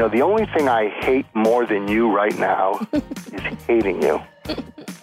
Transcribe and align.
You 0.00 0.06
know, 0.06 0.12
the 0.12 0.22
only 0.22 0.46
thing 0.46 0.66
I 0.66 0.88
hate 0.88 1.26
more 1.34 1.66
than 1.66 1.86
you 1.86 2.10
right 2.10 2.34
now 2.38 2.80
is 2.94 3.42
hating 3.66 4.00
you. 4.00 4.18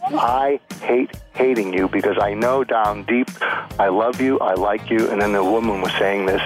I 0.07 0.59
hate 0.81 1.11
hating 1.35 1.71
you 1.71 1.87
because 1.87 2.17
I 2.19 2.33
know 2.33 2.63
down 2.63 3.03
deep 3.03 3.29
I 3.77 3.89
love 3.89 4.19
you, 4.19 4.39
I 4.39 4.55
like 4.55 4.89
you. 4.89 5.07
And 5.11 5.21
then 5.21 5.33
the 5.33 5.43
woman 5.43 5.81
was 5.81 5.91
saying 5.99 6.25
this. 6.25 6.41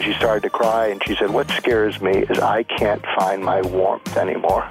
She 0.00 0.12
started 0.12 0.42
to 0.42 0.50
cry 0.50 0.88
and 0.88 1.02
she 1.06 1.14
said, 1.14 1.30
What 1.30 1.48
scares 1.52 2.02
me 2.02 2.26
is 2.28 2.38
I 2.40 2.64
can't 2.64 3.02
find 3.18 3.42
my 3.42 3.62
warmth 3.62 4.14
anymore. 4.18 4.68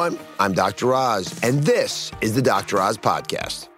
Everyone, 0.00 0.26
I'm 0.38 0.54
Dr. 0.54 0.94
Oz, 0.94 1.38
and 1.42 1.62
this 1.62 2.10
is 2.22 2.34
the 2.34 2.40
Dr. 2.40 2.80
Oz 2.80 2.96
Podcast. 2.96 3.68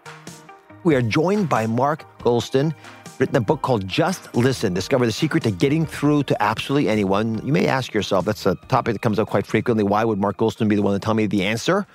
We 0.85 0.95
are 0.95 1.03
joined 1.03 1.49
by 1.49 1.67
Mark 1.67 2.05
Goulston, 2.21 2.73
written 3.19 3.35
a 3.35 3.41
book 3.41 3.63
called 3.63 3.89
Just 3.89 4.33
Listen 4.37 4.73
Discover 4.73 5.07
the 5.07 5.11
Secret 5.11 5.43
to 5.43 5.51
Getting 5.51 5.85
Through 5.85 6.23
to 6.25 6.41
Absolutely 6.41 6.89
Anyone. 6.89 7.45
You 7.45 7.53
may 7.53 7.67
ask 7.67 7.93
yourself, 7.93 8.25
that's 8.25 8.47
a 8.47 8.55
topic 8.69 8.95
that 8.95 9.03
comes 9.03 9.19
up 9.19 9.31
quite 9.31 9.49
frequently. 9.49 9.83
Why 9.83 10.05
would 10.05 10.21
Mark 10.21 10.37
Goulston 10.37 10.69
be 10.69 10.77
the 10.77 10.83
one 10.83 10.93
to 10.93 11.01
tell 11.01 11.15
me 11.15 11.27
the 11.27 11.45
answer? 11.45 11.89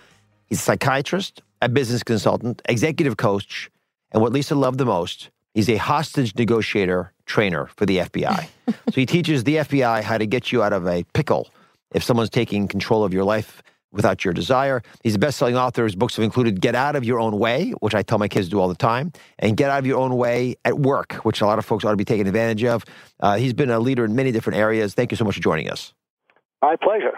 He's 0.48 0.60
a 0.60 0.64
psychiatrist, 0.64 1.42
a 1.62 1.70
business 1.70 2.04
consultant, 2.04 2.62
executive 2.68 3.16
coach, 3.16 3.72
and 4.12 4.22
what 4.22 4.34
Lisa 4.34 4.56
loved 4.56 4.78
the 4.78 4.86
most, 4.86 5.30
he's 5.54 5.70
a 5.70 5.78
hostage 5.78 6.36
negotiator 6.36 7.14
trainer 7.26 7.68
for 7.78 7.86
the 7.86 8.00
FBI. 8.00 8.50
so 8.68 8.74
he 8.92 9.06
teaches 9.06 9.46
the 9.46 9.56
FBI 9.56 10.04
how 10.04 10.18
to 10.18 10.26
get 10.26 10.52
you 10.52 10.64
out 10.64 10.74
of 10.74 10.86
a 10.86 11.06
pickle 11.14 11.50
if 11.94 12.04
someone's 12.04 12.30
taking 12.30 12.68
control 12.68 13.06
of 13.06 13.14
your 13.14 13.24
life 13.24 13.64
without 13.92 14.26
your 14.26 14.34
desire. 14.34 14.82
He's 15.04 15.16
a 15.16 15.20
best-selling 15.20 15.56
author. 15.56 15.84
His 15.84 15.96
books 15.96 16.16
have 16.18 16.24
included 16.24 16.62
Get 16.62 16.76
Out 16.76 16.96
of 16.96 17.04
Your 17.06 17.20
Own 17.20 17.40
Way, 17.40 17.72
which 17.80 17.96
I 17.96 18.04
tell 18.04 18.18
my 18.18 18.28
kids 18.28 18.48
to 18.48 18.52
do 18.52 18.60
all 18.60 18.68
the 18.68 18.76
time, 18.76 19.12
and 19.40 19.56
Get 19.56 19.70
Out 19.70 19.80
of 19.80 19.86
Your 19.86 20.00
Own 20.00 20.16
Way 20.16 20.56
at 20.66 20.78
Work, 20.78 21.14
which 21.24 21.42
a 21.42 21.46
lot 21.46 21.60
of 21.60 21.66
folks 21.66 21.86
ought 21.86 21.92
to 21.92 21.98
be 21.98 22.06
taking 22.06 22.28
advantage 22.28 22.64
of. 22.64 22.84
Uh, 23.20 23.38
he's 23.38 23.54
been 23.54 23.70
a 23.70 23.80
leader 23.80 24.06
in 24.06 24.16
many 24.16 24.32
different 24.32 24.60
areas. 24.60 24.94
Thank 24.94 25.12
you 25.12 25.18
so 25.18 25.26
much 25.26 25.36
for 25.36 25.42
joining 25.42 25.70
us. 25.70 25.94
My 26.62 26.76
pleasure. 26.76 27.18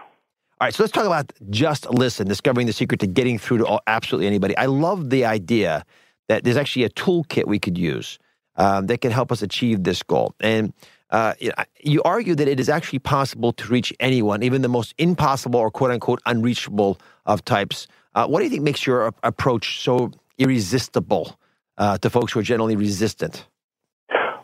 All 0.61 0.65
right, 0.65 0.73
so 0.73 0.83
let's 0.83 0.91
talk 0.91 1.05
about 1.05 1.31
Just 1.49 1.89
Listen, 1.89 2.27
discovering 2.27 2.67
the 2.67 2.73
secret 2.73 2.99
to 2.99 3.07
getting 3.07 3.39
through 3.39 3.59
to 3.59 3.65
all, 3.65 3.81
absolutely 3.87 4.27
anybody. 4.27 4.57
I 4.57 4.65
love 4.65 5.09
the 5.09 5.23
idea 5.25 5.85
that 6.27 6.43
there's 6.43 6.57
actually 6.57 6.83
a 6.83 6.89
toolkit 6.89 7.47
we 7.47 7.59
could 7.59 7.77
use 7.77 8.19
um, 8.57 8.87
that 8.87 8.99
can 8.99 9.11
help 9.11 9.31
us 9.31 9.41
achieve 9.41 9.83
this 9.83 10.03
goal. 10.03 10.35
And 10.41 10.73
uh, 11.11 11.33
you 11.81 12.01
argue 12.03 12.35
that 12.35 12.47
it 12.47 12.59
is 12.59 12.69
actually 12.69 12.99
possible 12.99 13.51
to 13.53 13.67
reach 13.67 13.93
anyone, 13.99 14.43
even 14.43 14.61
the 14.61 14.69
most 14.69 14.93
impossible 14.97 15.59
or 15.59 15.71
quote 15.71 15.91
unquote 15.91 16.21
unreachable 16.25 16.99
of 17.25 17.43
types. 17.45 17.87
Uh, 18.15 18.27
what 18.27 18.39
do 18.39 18.45
you 18.45 18.49
think 18.49 18.63
makes 18.63 18.85
your 18.85 19.13
approach 19.23 19.81
so 19.81 20.11
irresistible 20.37 21.39
uh, 21.77 21.97
to 21.97 22.09
folks 22.09 22.33
who 22.33 22.39
are 22.39 22.43
generally 22.43 22.75
resistant? 22.75 23.45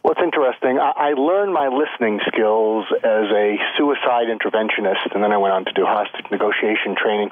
Well, 0.04 0.14
it's 0.14 0.22
interesting. 0.22 0.78
I, 0.78 1.10
I 1.10 1.14
learned 1.14 1.54
my 1.54 1.68
listening 1.68 2.20
skills 2.28 2.86
as 2.98 3.26
a 3.34 3.58
suicide 3.78 4.28
interventionist, 4.30 5.14
and 5.14 5.24
then 5.24 5.32
I 5.32 5.38
went 5.38 5.54
on 5.54 5.66
to 5.66 5.74
do 5.74 5.84
hostage 5.84 6.26
negotiation 6.30 6.96
training. 6.96 7.32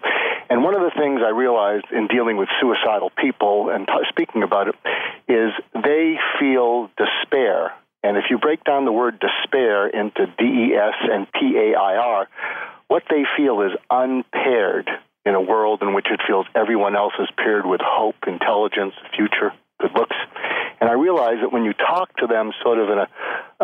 And 0.50 0.64
one 0.64 0.76
of 0.76 0.82
the 0.82 0.92
things 0.98 1.22
I 1.26 1.30
realized 1.30 1.86
in 1.92 2.08
dealing 2.08 2.38
with 2.38 2.50
suicidal 2.60 3.12
people 3.16 3.70
and 3.70 3.86
t- 3.88 3.94
speaking 4.10 4.42
about 4.42 4.68
it 4.70 4.76
is 5.28 5.54
they 5.74 6.18
feel 6.40 6.90
despair 6.98 7.74
and 8.04 8.18
if 8.18 8.26
you 8.30 8.38
break 8.38 8.64
down 8.64 8.86
the 8.86 8.92
word 8.92 9.20
despair 9.20 9.88
into 9.88 10.28
D 10.38 10.44
E 10.44 10.74
S 10.76 10.96
and 11.10 11.28
P 11.32 11.56
A 11.58 11.80
I 11.80 11.96
R, 11.96 12.28
what 12.88 13.04
they 13.10 13.24
feel 13.38 13.62
is 13.62 13.72
unpaired 13.90 14.90
in 15.26 15.36
a 15.36 15.42
world 15.42 15.82
in 15.82 15.94
which 15.94 16.08
it 16.12 16.20
feels 16.28 16.46
everyone 16.54 16.96
else 16.96 17.14
is 17.20 17.30
paired 17.38 17.66
with 17.66 17.82
hope, 17.82 18.16
intelligence, 18.28 18.94
future, 19.16 19.54
good 19.80 19.92
looks. 19.96 20.16
And 20.82 20.90
I 20.90 20.94
realize 20.94 21.38
that 21.42 21.54
when 21.54 21.64
you 21.64 21.72
talk 21.72 22.14
to 22.18 22.28
them 22.28 22.52
sort 22.62 22.78
of 22.78 22.90
in 22.90 22.98
a, 22.98 23.08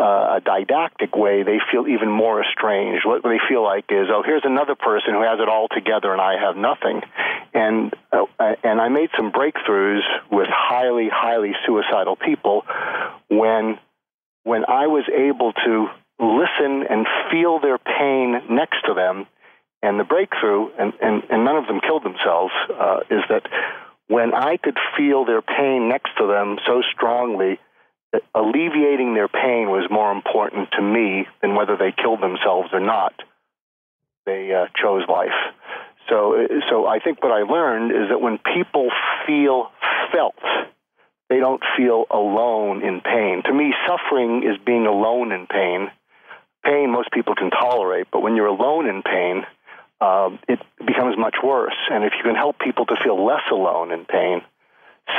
uh, 0.00 0.38
a 0.38 0.40
didactic 0.42 1.14
way, 1.14 1.42
they 1.42 1.58
feel 1.70 1.86
even 1.86 2.08
more 2.10 2.42
estranged. 2.42 3.04
What 3.04 3.22
they 3.22 3.36
feel 3.46 3.62
like 3.62 3.84
is, 3.90 4.06
oh, 4.10 4.22
here's 4.24 4.44
another 4.46 4.74
person 4.74 5.12
who 5.12 5.22
has 5.22 5.38
it 5.38 5.46
all 5.46 5.68
together 5.68 6.12
and 6.12 6.20
I 6.20 6.40
have 6.40 6.56
nothing. 6.56 7.02
And 7.52 7.92
uh, 8.10 8.24
and 8.64 8.80
I 8.80 8.88
made 8.88 9.10
some 9.18 9.32
breakthroughs 9.32 10.00
with 10.30 10.46
highly, 10.48 11.10
highly 11.12 11.52
suicidal 11.66 12.16
people 12.16 12.64
when 13.28 13.78
when 14.44 14.64
I 14.66 14.86
was 14.86 15.04
able 15.08 15.52
to 15.52 15.88
listen 16.18 16.84
and 16.88 17.06
feel 17.30 17.60
their 17.60 17.78
pain 17.78 18.40
next 18.50 18.82
to 18.86 18.94
them, 18.94 19.26
and 19.82 19.98
the 19.98 20.04
breakthrough, 20.04 20.68
and, 20.78 20.92
and, 21.00 21.22
and 21.30 21.44
none 21.44 21.56
of 21.56 21.66
them 21.66 21.80
killed 21.80 22.04
themselves, 22.04 22.52
uh, 22.68 23.00
is 23.10 23.22
that 23.30 23.46
when 24.08 24.34
I 24.34 24.56
could 24.56 24.76
feel 24.96 25.24
their 25.24 25.40
pain 25.40 25.88
next 25.88 26.10
to 26.18 26.26
them 26.26 26.58
so 26.66 26.82
strongly, 26.94 27.58
that 28.12 28.22
alleviating 28.34 29.14
their 29.14 29.28
pain 29.28 29.70
was 29.70 29.88
more 29.90 30.12
important 30.12 30.68
to 30.72 30.82
me 30.82 31.26
than 31.40 31.54
whether 31.54 31.76
they 31.76 31.92
killed 31.92 32.20
themselves 32.20 32.68
or 32.72 32.80
not. 32.80 33.14
They 34.26 34.52
uh, 34.52 34.66
chose 34.76 35.04
life. 35.08 35.38
So, 36.08 36.46
so 36.68 36.86
I 36.86 36.98
think 36.98 37.22
what 37.22 37.32
I 37.32 37.42
learned 37.42 37.92
is 37.92 38.08
that 38.10 38.20
when 38.20 38.38
people 38.38 38.90
feel 39.26 39.70
felt, 40.12 40.34
they 41.30 41.38
don't 41.38 41.62
feel 41.76 42.04
alone 42.10 42.82
in 42.82 43.00
pain. 43.00 43.42
To 43.44 43.54
me, 43.54 43.72
suffering 43.86 44.42
is 44.42 44.58
being 44.66 44.86
alone 44.86 45.30
in 45.30 45.46
pain. 45.46 45.90
Pain 46.64 46.90
most 46.90 47.10
people 47.12 47.34
can 47.36 47.50
tolerate, 47.50 48.08
but 48.12 48.20
when 48.20 48.36
you're 48.36 48.46
alone 48.46 48.86
in 48.86 49.02
pain, 49.02 49.46
uh, 50.00 50.30
it 50.48 50.58
becomes 50.84 51.16
much 51.16 51.36
worse. 51.42 51.78
And 51.90 52.04
if 52.04 52.12
you 52.18 52.24
can 52.24 52.34
help 52.34 52.58
people 52.58 52.84
to 52.86 52.96
feel 53.02 53.24
less 53.24 53.46
alone 53.50 53.92
in 53.92 54.04
pain, 54.04 54.42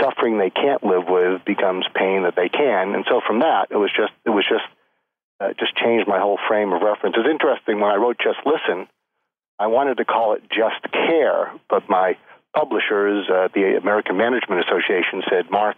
suffering 0.01 0.37
they 0.37 0.49
can't 0.49 0.83
live 0.83 1.07
with 1.07 1.45
becomes 1.45 1.85
pain 1.95 2.23
that 2.23 2.35
they 2.35 2.49
can. 2.49 2.93
And 2.93 3.05
so 3.09 3.21
from 3.25 3.39
that, 3.39 3.67
it 3.71 3.77
was 3.77 3.89
just 3.95 4.11
it 4.25 4.29
was 4.29 4.45
just 4.47 4.67
uh, 5.39 5.53
just 5.57 5.75
changed 5.75 6.07
my 6.07 6.19
whole 6.19 6.37
frame 6.47 6.73
of 6.73 6.81
reference. 6.81 7.15
It's 7.17 7.29
interesting 7.29 7.79
when 7.79 7.89
I 7.89 7.95
wrote 7.95 8.17
Just 8.21 8.39
Listen, 8.45 8.87
I 9.57 9.67
wanted 9.67 9.97
to 9.97 10.05
call 10.05 10.33
it 10.33 10.43
Just 10.51 10.91
Care, 10.91 11.51
but 11.69 11.89
my 11.89 12.17
publishers, 12.53 13.29
uh, 13.29 13.47
the 13.53 13.77
American 13.81 14.17
Management 14.17 14.65
Association, 14.67 15.23
said, 15.29 15.49
Mark, 15.49 15.77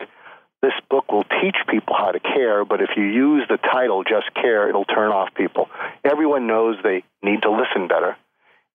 this 0.63 0.71
book 0.89 1.11
will 1.11 1.25
teach 1.41 1.57
people 1.67 1.93
how 1.93 2.11
to 2.11 2.21
care, 2.21 2.63
but 2.63 2.79
if 2.79 2.91
you 2.95 3.03
use 3.03 3.45
the 3.49 3.57
title 3.57 4.05
Just 4.05 4.33
Care, 4.33 4.69
it'll 4.69 4.85
turn 4.85 5.11
off 5.11 5.27
people. 5.35 5.69
Everyone 6.05 6.47
knows 6.47 6.77
they 6.81 7.03
need 7.21 7.41
to 7.41 7.51
listen 7.51 7.89
better, 7.89 8.15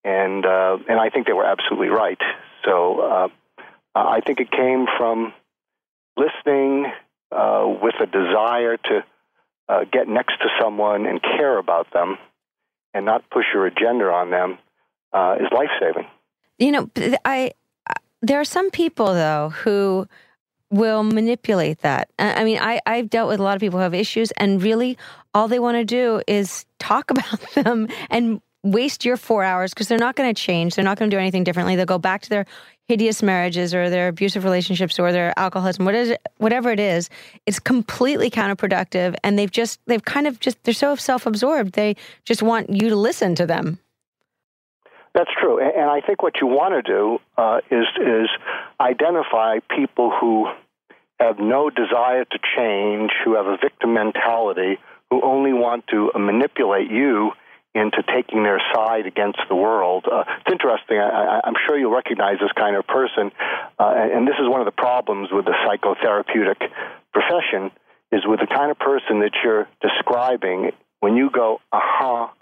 and 0.05 0.45
uh, 0.45 0.77
and 0.87 1.01
I 1.01 1.09
think 1.09 1.27
they 1.27 1.33
were 1.33 1.47
absolutely 1.47 1.89
right. 1.89 2.21
So 2.67 3.01
uh, 3.01 3.29
I 3.95 4.21
think 4.21 4.39
it 4.39 4.51
came 4.51 4.87
from 4.99 5.33
listening 6.19 6.93
uh, 7.33 7.65
with 7.83 7.95
a 8.03 8.07
desire 8.07 8.77
to 8.77 9.05
uh, 9.71 9.85
get 9.91 10.09
next 10.09 10.37
to 10.43 10.49
someone 10.61 11.07
and 11.07 11.23
care 11.23 11.57
about 11.57 11.91
them, 11.95 12.19
and 12.93 13.07
not 13.07 13.31
push 13.31 13.47
your 13.55 13.65
agenda 13.65 14.05
on 14.11 14.31
them, 14.31 14.59
uh, 15.15 15.37
is 15.41 15.49
life 15.51 15.71
saving. 15.81 16.07
You 16.59 16.71
know, 16.71 16.91
I 17.25 17.53
there 18.21 18.39
are 18.39 18.45
some 18.45 18.71
people 18.71 19.15
though 19.15 19.55
who 19.65 20.07
will 20.71 21.03
manipulate 21.03 21.81
that. 21.81 22.11
I 22.19 22.45
mean, 22.45 22.59
I, 22.59 22.81
I've 22.87 23.09
dealt 23.11 23.29
with 23.29 23.41
a 23.41 23.43
lot 23.43 23.57
of 23.57 23.61
people 23.61 23.79
who 23.79 23.83
have 23.83 23.95
issues, 23.95 24.31
and 24.33 24.63
really 24.63 24.99
all 25.35 25.49
they 25.49 25.59
want 25.59 25.77
to 25.77 25.85
do 25.85 26.23
is 26.27 26.67
talk 26.79 27.11
about 27.11 27.41
them 27.55 27.89
and 28.11 28.41
waste 28.65 29.05
your 29.05 29.17
four 29.17 29.45
hours 29.45 29.73
because 29.73 29.89
they're 29.89 29.99
not 29.99 30.17
going 30.17 30.33
to 30.33 30.41
change. 30.41 30.75
They're 30.75 30.85
not 30.85 30.99
going 30.99 31.11
to 31.11 31.17
do 31.17 31.21
anything 31.21 31.45
differently. 31.45 31.77
They'll 31.77 31.87
go 31.87 31.99
back 31.99 32.23
to 32.23 32.29
their 32.29 32.45
hideous 32.89 33.23
marriages 33.23 33.75
or 33.75 33.89
their 33.91 34.09
abusive 34.09 34.45
relationships 34.45 34.99
or 34.99 35.13
their 35.13 35.39
alcoholism, 35.39 35.85
whatever 36.39 36.71
it 36.71 36.81
is. 36.81 37.09
It's 37.47 37.59
completely 37.59 38.31
counterproductive, 38.31 39.15
and 39.23 39.39
they've 39.39 39.51
just 39.51 39.81
they've 39.87 40.05
kind 40.05 40.27
of 40.27 40.41
just 40.41 40.63
they're 40.65 40.75
so 40.75 40.97
self 40.97 41.27
absorbed. 41.27 41.75
They 41.75 41.97
just 42.25 42.43
want 42.43 42.71
you 42.71 42.89
to 42.89 42.97
listen 42.97 43.35
to 43.37 43.47
them. 43.47 43.79
That's 45.15 45.31
true, 45.41 45.59
and 45.59 45.91
I 45.91 46.01
think 46.01 46.23
what 46.23 46.35
you 46.41 46.47
want 46.47 46.75
to 46.75 46.83
do 46.83 47.19
uh, 47.37 47.61
is 47.71 47.87
is 48.01 48.29
identify 48.81 49.59
people 49.75 50.13
who 50.21 50.47
have 51.19 51.39
no 51.39 51.71
desire 51.71 52.25
to 52.25 52.39
change, 52.57 53.11
who 53.25 53.35
have 53.35 53.47
a 53.47 53.57
victim 53.57 53.95
mentality, 53.95 54.79
who 55.11 55.21
only 55.23 55.53
want 55.53 55.87
to 55.89 56.11
manipulate 56.15 56.91
you 56.91 57.33
into 57.75 58.03
taking 58.15 58.43
their 58.43 58.61
side 58.75 59.07
against 59.07 59.39
the 59.49 59.55
world. 59.55 60.05
Uh, 60.11 60.25
it's 60.41 60.53
interesting. 60.53 60.99
I, 60.99 61.41
am 61.45 61.55
sure 61.67 61.79
you'll 61.79 61.95
recognize 61.95 62.39
this 62.41 62.53
kind 62.53 62.77
of 62.77 62.87
person, 62.87 63.31
uh, 63.79 63.95
and 63.97 64.27
this 64.27 64.37
is 64.41 64.49
one 64.49 64.61
of 64.61 64.67
the 64.67 64.73
problems 64.73 65.29
with 65.33 65.45
the 65.45 65.55
psychotherapeutic 65.67 66.71
profession. 67.13 67.71
Is 68.11 68.23
with 68.25 68.41
the 68.41 68.47
kind 68.47 68.71
of 68.71 68.79
person 68.79 69.21
that 69.21 69.33
you're 69.45 69.69
describing. 69.83 70.71
When 71.01 71.15
you 71.15 71.29
go, 71.31 71.61
aha, 71.71 72.33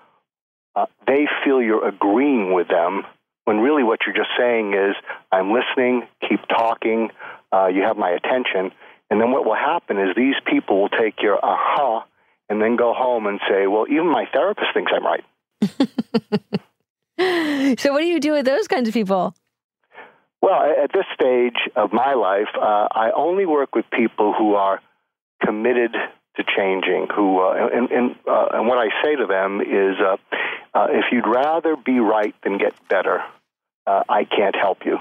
uh, 0.76 0.86
they 1.06 1.26
feel 1.44 1.60
you're 1.60 1.88
agreeing 1.88 2.52
with 2.52 2.68
them. 2.68 3.02
When 3.44 3.58
really 3.58 3.82
what 3.82 4.00
you're 4.04 4.14
just 4.14 4.30
saying 4.38 4.74
is, 4.74 4.94
I'm 5.32 5.52
listening, 5.52 6.06
keep 6.28 6.40
talking, 6.48 7.10
uh, 7.52 7.68
you 7.68 7.82
have 7.82 7.96
my 7.96 8.10
attention. 8.10 8.72
And 9.08 9.20
then 9.20 9.30
what 9.30 9.44
will 9.44 9.54
happen 9.54 9.98
is 9.98 10.16
these 10.16 10.34
people 10.46 10.82
will 10.82 10.88
take 10.88 11.22
your 11.22 11.42
aha 11.44 12.04
and 12.48 12.60
then 12.60 12.76
go 12.76 12.92
home 12.92 13.26
and 13.26 13.40
say, 13.48 13.66
well, 13.66 13.86
even 13.88 14.10
my 14.10 14.26
therapist 14.32 14.68
thinks 14.74 14.92
I'm 14.94 15.04
right. 15.04 15.24
so, 17.80 17.92
what 17.92 18.00
do 18.00 18.06
you 18.06 18.20
do 18.20 18.32
with 18.32 18.44
those 18.44 18.68
kinds 18.68 18.88
of 18.88 18.94
people? 18.94 19.34
Well, 20.42 20.60
at 20.60 20.92
this 20.92 21.06
stage 21.14 21.56
of 21.74 21.92
my 21.92 22.14
life, 22.14 22.48
uh, 22.56 22.88
I 22.90 23.10
only 23.16 23.46
work 23.46 23.74
with 23.74 23.86
people 23.90 24.34
who 24.36 24.54
are 24.54 24.80
committed 25.44 25.92
to 26.36 26.44
changing. 26.56 27.08
Who 27.14 27.40
uh, 27.40 27.68
and 27.72 27.90
and, 27.90 28.16
uh, 28.28 28.48
and 28.52 28.68
what 28.68 28.78
I 28.78 28.88
say 29.02 29.16
to 29.16 29.26
them 29.26 29.60
is, 29.60 29.96
uh, 30.76 30.78
uh, 30.78 30.86
if 30.90 31.06
you'd 31.12 31.26
rather 31.26 31.76
be 31.76 31.98
right 32.00 32.34
than 32.42 32.58
get 32.58 32.74
better, 32.88 33.22
uh, 33.86 34.02
I 34.08 34.24
can't 34.24 34.54
help 34.54 34.84
you. 34.84 34.98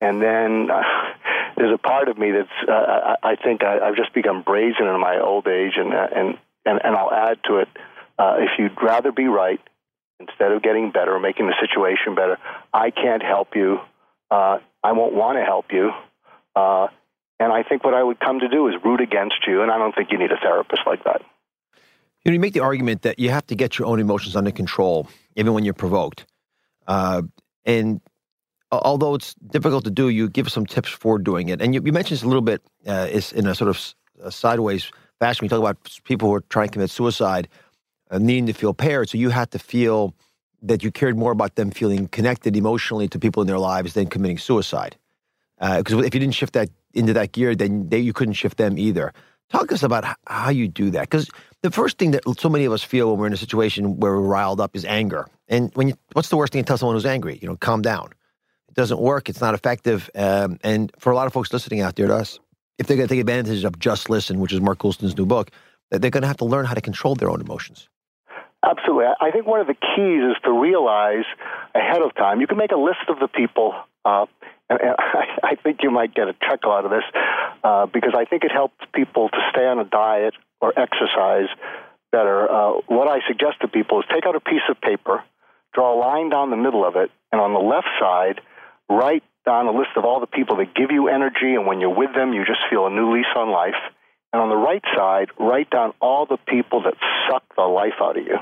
And 0.00 0.20
then 0.20 0.68
there's 1.56 1.74
a 1.74 1.78
part 1.78 2.08
of 2.08 2.18
me 2.18 2.30
that's 2.32 2.68
I, 2.68 3.16
I 3.22 3.36
think 3.36 3.62
I, 3.62 3.86
have 3.86 3.96
just 3.96 4.12
become 4.12 4.42
brazen 4.42 4.86
in 4.86 5.00
my 5.00 5.20
old 5.20 5.46
age, 5.46 5.74
and 5.76 5.92
and 5.92 6.38
and, 6.64 6.80
and 6.84 6.96
I'll 6.96 7.12
add 7.12 7.38
to 7.44 7.58
it 7.58 7.68
uh, 8.18 8.36
if 8.38 8.58
you'd 8.58 8.82
rather 8.82 9.12
be 9.12 9.26
right 9.26 9.60
instead 10.18 10.52
of 10.52 10.62
getting 10.62 10.90
better 10.90 11.14
or 11.14 11.20
making 11.20 11.46
the 11.46 11.54
situation 11.60 12.14
better, 12.14 12.38
I 12.72 12.90
can't 12.90 13.22
help 13.22 13.54
you. 13.54 13.78
Uh, 14.30 14.58
I 14.82 14.92
won't 14.92 15.14
want 15.14 15.38
to 15.38 15.44
help 15.44 15.72
you. 15.72 15.92
Uh, 16.54 16.88
and 17.38 17.52
I 17.52 17.62
think 17.64 17.84
what 17.84 17.92
I 17.92 18.02
would 18.02 18.18
come 18.18 18.40
to 18.40 18.48
do 18.48 18.68
is 18.68 18.74
root 18.82 19.02
against 19.02 19.46
you, 19.46 19.60
and 19.60 19.70
I 19.70 19.76
don't 19.76 19.94
think 19.94 20.10
you 20.10 20.18
need 20.18 20.32
a 20.32 20.38
therapist 20.38 20.82
like 20.86 21.04
that. 21.04 21.22
You 22.26 22.32
know, 22.32 22.34
you 22.34 22.40
make 22.40 22.54
the 22.54 22.60
argument 22.60 23.02
that 23.02 23.20
you 23.20 23.30
have 23.30 23.46
to 23.46 23.54
get 23.54 23.78
your 23.78 23.86
own 23.86 24.00
emotions 24.00 24.34
under 24.34 24.50
control, 24.50 25.08
even 25.36 25.52
when 25.52 25.64
you're 25.64 25.74
provoked. 25.74 26.26
Uh, 26.88 27.22
and 27.64 28.00
although 28.72 29.14
it's 29.14 29.34
difficult 29.34 29.84
to 29.84 29.92
do, 29.92 30.08
you 30.08 30.28
give 30.28 30.50
some 30.50 30.66
tips 30.66 30.88
for 30.88 31.20
doing 31.20 31.50
it. 31.50 31.62
And 31.62 31.72
you, 31.72 31.80
you 31.84 31.92
mentioned 31.92 32.18
this 32.18 32.24
a 32.24 32.26
little 32.26 32.42
bit 32.42 32.62
uh, 32.84 33.06
is 33.08 33.30
in 33.30 33.46
a 33.46 33.54
sort 33.54 33.68
of 33.68 33.94
a 34.24 34.32
sideways 34.32 34.90
fashion. 35.20 35.44
We 35.44 35.48
talk 35.48 35.60
about 35.60 35.76
people 36.02 36.28
who 36.28 36.34
are 36.34 36.40
trying 36.48 36.66
to 36.66 36.72
commit 36.72 36.90
suicide 36.90 37.46
uh, 38.10 38.18
needing 38.18 38.46
to 38.46 38.52
feel 38.52 38.74
paired. 38.74 39.08
So 39.08 39.18
you 39.18 39.30
had 39.30 39.52
to 39.52 39.60
feel 39.60 40.12
that 40.62 40.82
you 40.82 40.90
cared 40.90 41.16
more 41.16 41.30
about 41.30 41.54
them 41.54 41.70
feeling 41.70 42.08
connected 42.08 42.56
emotionally 42.56 43.06
to 43.06 43.20
people 43.20 43.40
in 43.40 43.46
their 43.46 43.60
lives 43.60 43.94
than 43.94 44.08
committing 44.08 44.38
suicide. 44.38 44.96
Because 45.60 45.94
uh, 45.94 45.98
if 45.98 46.12
you 46.12 46.18
didn't 46.18 46.34
shift 46.34 46.54
that 46.54 46.70
into 46.92 47.12
that 47.12 47.30
gear, 47.30 47.54
then 47.54 47.88
they, 47.88 48.00
you 48.00 48.12
couldn't 48.12 48.34
shift 48.34 48.58
them 48.58 48.76
either. 48.76 49.12
Talk 49.48 49.68
to 49.68 49.74
us 49.74 49.84
about 49.84 50.04
how 50.26 50.50
you 50.50 50.66
do 50.66 50.90
that. 50.90 51.02
Because 51.02 51.30
the 51.66 51.72
first 51.72 51.98
thing 51.98 52.12
that 52.12 52.22
so 52.38 52.48
many 52.48 52.64
of 52.64 52.72
us 52.72 52.84
feel 52.84 53.10
when 53.10 53.18
we're 53.18 53.26
in 53.26 53.32
a 53.32 53.36
situation 53.36 53.98
where 53.98 54.12
we're 54.12 54.20
riled 54.20 54.60
up 54.60 54.76
is 54.76 54.84
anger. 54.84 55.26
And 55.48 55.72
when 55.74 55.88
you, 55.88 55.94
what's 56.12 56.28
the 56.28 56.36
worst 56.36 56.52
thing 56.52 56.62
to 56.62 56.66
tell 56.66 56.78
someone 56.78 56.94
who's 56.94 57.04
angry? 57.04 57.40
You 57.42 57.48
know, 57.48 57.56
calm 57.56 57.82
down. 57.82 58.10
It 58.68 58.74
doesn't 58.74 59.00
work. 59.00 59.28
It's 59.28 59.40
not 59.40 59.52
effective. 59.54 60.08
Um, 60.14 60.60
and 60.62 60.92
for 61.00 61.10
a 61.10 61.16
lot 61.16 61.26
of 61.26 61.32
folks 61.32 61.52
listening 61.52 61.80
out 61.80 61.96
there 61.96 62.06
to 62.06 62.14
us, 62.14 62.38
if 62.78 62.86
they're 62.86 62.96
going 62.96 63.08
to 63.08 63.12
take 63.12 63.20
advantage 63.20 63.64
of 63.64 63.80
Just 63.80 64.08
Listen, 64.08 64.38
which 64.38 64.52
is 64.52 64.60
Mark 64.60 64.78
Goulston's 64.78 65.16
new 65.16 65.26
book, 65.26 65.50
they're 65.90 66.10
going 66.10 66.22
to 66.22 66.28
have 66.28 66.36
to 66.36 66.44
learn 66.44 66.66
how 66.66 66.74
to 66.74 66.80
control 66.80 67.16
their 67.16 67.30
own 67.30 67.40
emotions. 67.40 67.88
Absolutely. 68.64 69.06
I 69.20 69.32
think 69.32 69.46
one 69.46 69.60
of 69.60 69.66
the 69.66 69.74
keys 69.74 70.22
is 70.22 70.36
to 70.44 70.52
realize 70.52 71.24
ahead 71.74 72.00
of 72.00 72.14
time. 72.14 72.40
You 72.40 72.46
can 72.46 72.58
make 72.58 72.70
a 72.70 72.78
list 72.78 73.08
of 73.08 73.18
the 73.18 73.28
people, 73.28 73.74
uh, 74.04 74.26
and, 74.70 74.80
and 74.80 74.94
I, 74.98 75.24
I, 75.42 75.54
think 75.56 75.80
you 75.82 75.90
might 75.90 76.14
get 76.14 76.28
a 76.28 76.34
chuckle 76.48 76.70
out 76.70 76.84
of 76.84 76.92
this 76.92 77.04
uh, 77.64 77.86
because 77.86 78.14
I 78.16 78.24
think 78.24 78.44
it 78.44 78.52
helps 78.52 78.76
people 78.94 79.28
to 79.30 79.38
stay 79.50 79.66
on 79.66 79.78
a 79.80 79.84
diet 79.84 80.34
or 80.60 80.72
exercise 80.78 81.48
better. 82.12 82.50
Uh, 82.50 82.80
what 82.86 83.08
I 83.08 83.20
suggest 83.28 83.60
to 83.60 83.68
people 83.68 84.00
is 84.00 84.06
take 84.12 84.26
out 84.26 84.36
a 84.36 84.40
piece 84.40 84.64
of 84.70 84.80
paper, 84.80 85.22
draw 85.74 85.94
a 85.94 85.98
line 85.98 86.30
down 86.30 86.50
the 86.50 86.56
middle 86.56 86.84
of 86.86 86.96
it, 86.96 87.10
and 87.32 87.40
on 87.40 87.52
the 87.52 87.60
left 87.60 87.88
side, 88.00 88.40
write 88.88 89.22
down 89.44 89.66
a 89.66 89.72
list 89.72 89.90
of 89.96 90.04
all 90.04 90.20
the 90.20 90.26
people 90.26 90.56
that 90.56 90.74
give 90.74 90.90
you 90.90 91.08
energy, 91.08 91.54
and 91.54 91.66
when 91.66 91.80
you're 91.80 91.94
with 91.94 92.14
them, 92.14 92.32
you 92.32 92.44
just 92.44 92.60
feel 92.70 92.86
a 92.86 92.90
new 92.90 93.14
lease 93.14 93.32
on 93.36 93.50
life. 93.50 93.80
And 94.32 94.42
on 94.42 94.48
the 94.48 94.56
right 94.56 94.82
side, 94.94 95.28
write 95.38 95.70
down 95.70 95.94
all 96.00 96.26
the 96.26 96.38
people 96.48 96.82
that 96.82 96.94
suck 97.28 97.42
the 97.56 97.62
life 97.62 97.94
out 98.00 98.18
of 98.18 98.24
you. 98.26 98.38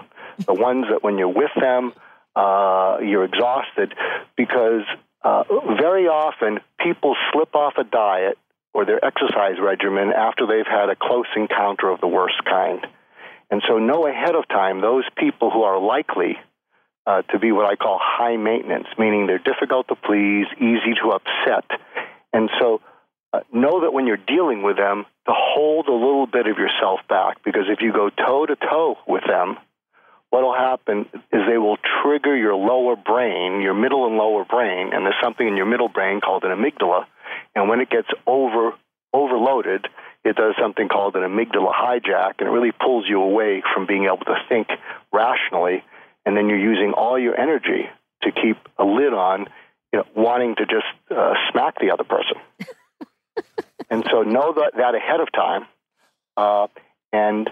the 0.46 0.54
ones 0.68 0.86
that 0.90 1.04
when 1.04 1.18
you're 1.18 1.28
with 1.28 1.52
them, 1.60 1.92
uh, 2.34 2.98
you're 3.02 3.24
exhausted 3.24 3.94
because 4.36 4.82
uh, 5.22 5.44
very 5.78 6.06
often 6.06 6.58
people 6.80 7.14
slip 7.32 7.54
off 7.54 7.74
a 7.78 7.84
diet 7.84 8.38
or 8.74 8.84
their 8.84 9.02
exercise 9.02 9.56
regimen 9.62 10.12
after 10.12 10.46
they've 10.46 10.66
had 10.66 10.90
a 10.90 10.96
close 10.96 11.30
encounter 11.36 11.88
of 11.88 12.00
the 12.00 12.08
worst 12.08 12.44
kind. 12.44 12.86
And 13.50 13.62
so 13.68 13.78
know 13.78 14.06
ahead 14.06 14.34
of 14.34 14.48
time 14.48 14.80
those 14.80 15.04
people 15.16 15.50
who 15.50 15.62
are 15.62 15.80
likely 15.80 16.36
uh, 17.06 17.22
to 17.30 17.38
be 17.38 17.52
what 17.52 17.66
I 17.66 17.76
call 17.76 17.98
high 18.02 18.36
maintenance, 18.36 18.88
meaning 18.98 19.26
they're 19.26 19.38
difficult 19.38 19.88
to 19.88 19.94
please, 19.94 20.46
easy 20.56 20.94
to 21.02 21.12
upset. 21.12 21.64
And 22.32 22.50
so 22.60 22.80
uh, 23.32 23.40
know 23.52 23.82
that 23.82 23.92
when 23.92 24.06
you're 24.06 24.16
dealing 24.16 24.62
with 24.62 24.76
them, 24.76 25.06
to 25.26 25.32
hold 25.34 25.88
a 25.88 25.92
little 25.92 26.26
bit 26.26 26.46
of 26.46 26.58
yourself 26.58 27.00
back 27.08 27.42
because 27.44 27.64
if 27.68 27.80
you 27.80 27.92
go 27.92 28.10
toe 28.10 28.44
to 28.46 28.56
toe 28.56 28.96
with 29.06 29.22
them, 29.26 29.56
what 30.30 30.42
will 30.42 30.54
happen 30.54 31.06
is 31.32 31.42
they 31.48 31.58
will 31.58 31.78
trigger 32.02 32.36
your 32.36 32.54
lower 32.54 32.96
brain, 32.96 33.60
your 33.60 33.72
middle 33.72 34.06
and 34.06 34.16
lower 34.16 34.44
brain, 34.44 34.90
and 34.92 35.06
there's 35.06 35.14
something 35.22 35.46
in 35.46 35.56
your 35.56 35.66
middle 35.66 35.88
brain 35.88 36.20
called 36.20 36.44
an 36.44 36.50
amygdala. 36.50 37.06
And 37.54 37.68
when 37.68 37.80
it 37.80 37.90
gets 37.90 38.08
over 38.26 38.72
overloaded, 39.12 39.86
it 40.24 40.36
does 40.36 40.54
something 40.60 40.88
called 40.88 41.14
an 41.14 41.22
amygdala 41.22 41.72
hijack, 41.72 42.34
and 42.40 42.48
it 42.48 42.50
really 42.50 42.72
pulls 42.72 43.04
you 43.08 43.22
away 43.22 43.62
from 43.72 43.86
being 43.86 44.06
able 44.06 44.24
to 44.24 44.36
think 44.48 44.68
rationally. 45.12 45.84
And 46.26 46.36
then 46.36 46.48
you're 46.48 46.58
using 46.58 46.92
all 46.92 47.18
your 47.18 47.38
energy 47.38 47.88
to 48.22 48.32
keep 48.32 48.56
a 48.78 48.84
lid 48.84 49.12
on, 49.12 49.46
you 49.92 49.98
know, 50.00 50.04
wanting 50.16 50.56
to 50.56 50.66
just 50.66 50.86
uh, 51.10 51.34
smack 51.52 51.78
the 51.78 51.92
other 51.92 52.04
person. 52.04 52.36
and 53.90 54.04
so 54.10 54.22
know 54.22 54.54
that, 54.54 54.72
that 54.76 54.94
ahead 54.94 55.20
of 55.20 55.30
time, 55.30 55.66
uh, 56.36 56.66
and 57.12 57.48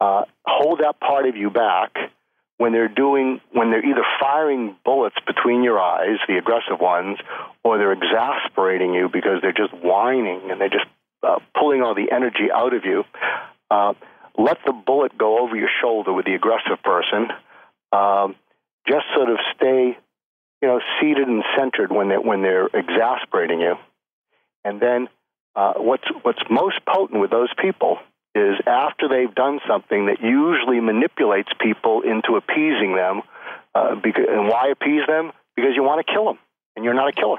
uh, 0.00 0.24
hold 0.44 0.80
that 0.80 1.00
part 1.00 1.26
of 1.26 1.36
you 1.36 1.50
back 1.50 1.96
when 2.58 2.72
they're 2.72 2.88
doing 2.88 3.40
when 3.52 3.70
they're 3.70 3.84
either 3.84 4.04
firing 4.20 4.76
bullets 4.84 5.16
between 5.26 5.62
your 5.62 5.80
eyes, 5.80 6.18
the 6.26 6.36
aggressive 6.36 6.80
ones, 6.80 7.18
or 7.64 7.78
they're 7.78 7.92
exasperating 7.92 8.92
you 8.92 9.08
because 9.08 9.40
they're 9.40 9.52
just 9.52 9.72
whining 9.72 10.50
and 10.50 10.60
they're 10.60 10.68
just 10.68 10.86
uh, 11.22 11.38
pulling 11.58 11.82
all 11.82 11.94
the 11.94 12.10
energy 12.12 12.50
out 12.52 12.74
of 12.74 12.84
you. 12.84 13.04
Uh, 13.70 13.94
let 14.36 14.58
the 14.66 14.72
bullet 14.72 15.16
go 15.16 15.38
over 15.38 15.56
your 15.56 15.70
shoulder 15.80 16.12
with 16.12 16.26
the 16.26 16.34
aggressive 16.34 16.82
person. 16.82 17.28
Um, 17.92 18.34
just 18.86 19.06
sort 19.14 19.30
of 19.30 19.38
stay, 19.56 19.96
you 20.62 20.68
know, 20.68 20.80
seated 21.00 21.28
and 21.28 21.44
centered 21.56 21.92
when 21.92 22.08
they 22.08 22.18
when 22.18 22.42
they're 22.42 22.66
exasperating 22.66 23.60
you. 23.60 23.76
And 24.64 24.80
then, 24.80 25.08
uh, 25.54 25.74
what's 25.76 26.04
what's 26.22 26.42
most 26.50 26.80
potent 26.84 27.20
with 27.20 27.30
those 27.30 27.52
people 27.56 27.98
is 28.34 28.56
after 28.66 29.08
they've 29.08 29.34
done 29.34 29.60
something 29.66 30.06
that 30.06 30.20
usually 30.20 30.80
manipulates 30.80 31.48
people 31.60 32.02
into 32.02 32.36
appeasing 32.36 32.94
them. 32.94 33.22
Uh, 33.74 33.94
because, 33.96 34.24
and 34.28 34.48
why 34.48 34.68
appease 34.68 35.06
them? 35.06 35.32
Because 35.56 35.72
you 35.74 35.82
want 35.82 36.04
to 36.06 36.12
kill 36.12 36.24
them, 36.26 36.38
and 36.76 36.84
you're 36.84 36.94
not 36.94 37.08
a 37.08 37.12
killer. 37.12 37.38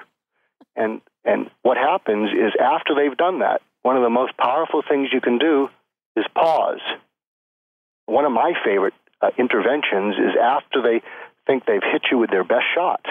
And 0.75 1.01
and 1.25 1.50
what 1.62 1.77
happens 1.77 2.29
is 2.31 2.53
after 2.60 2.96
they've 2.96 3.15
done 3.17 3.39
that, 3.39 3.62
one 3.81 3.98
of 3.98 4.03
the 4.03 4.10
most 4.10 4.38
powerful 4.38 4.81
things 4.88 5.10
you 5.12 5.22
can 5.22 5.38
do 5.38 5.69
is 6.15 6.25
pause. 6.34 6.81
One 8.05 8.25
of 8.25 8.31
my 8.31 8.53
favorite 8.65 8.93
uh, 9.22 9.29
interventions 9.38 10.15
is 10.15 10.36
after 10.41 10.81
they 10.81 11.01
think 11.46 11.65
they've 11.65 11.84
hit 11.84 12.03
you 12.12 12.17
with 12.17 12.29
their 12.29 12.43
best 12.43 12.65
shot, 12.75 13.05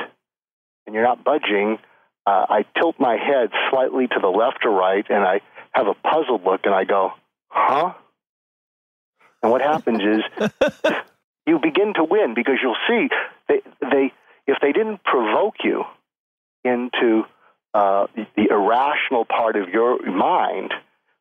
and 0.87 0.94
you're 0.94 1.04
not 1.04 1.25
budging. 1.25 1.78
Uh, 2.26 2.47
I 2.49 2.64
tilt 2.78 2.97
my 2.99 3.16
head 3.16 3.50
slightly 3.70 4.06
to 4.06 4.18
the 4.20 4.28
left 4.28 4.64
or 4.64 4.70
right, 4.70 5.04
and 5.08 5.25
I 5.25 5.40
have 5.73 5.87
a 5.87 5.94
puzzled 5.94 6.44
look, 6.44 6.62
and 6.64 6.75
I 6.75 6.85
go, 6.85 7.12
huh? 7.49 7.95
And 9.43 9.52
what 9.52 9.61
happens 9.61 10.00
is 10.00 10.50
you 11.47 11.59
begin 11.59 11.95
to 11.95 12.05
win 12.05 12.35
because 12.35 12.57
you'll 12.62 12.76
see 12.88 13.09
they, 13.49 13.61
they 13.81 14.12
if 14.47 14.59
they 14.61 14.73
didn't 14.73 15.05
provoke 15.05 15.57
you 15.62 15.85
into 16.64 17.25
uh, 17.75 18.07
the 18.37 18.49
irrational 18.50 19.25
part 19.25 19.57
of 19.57 19.69
your 19.69 20.02
mind 20.11 20.73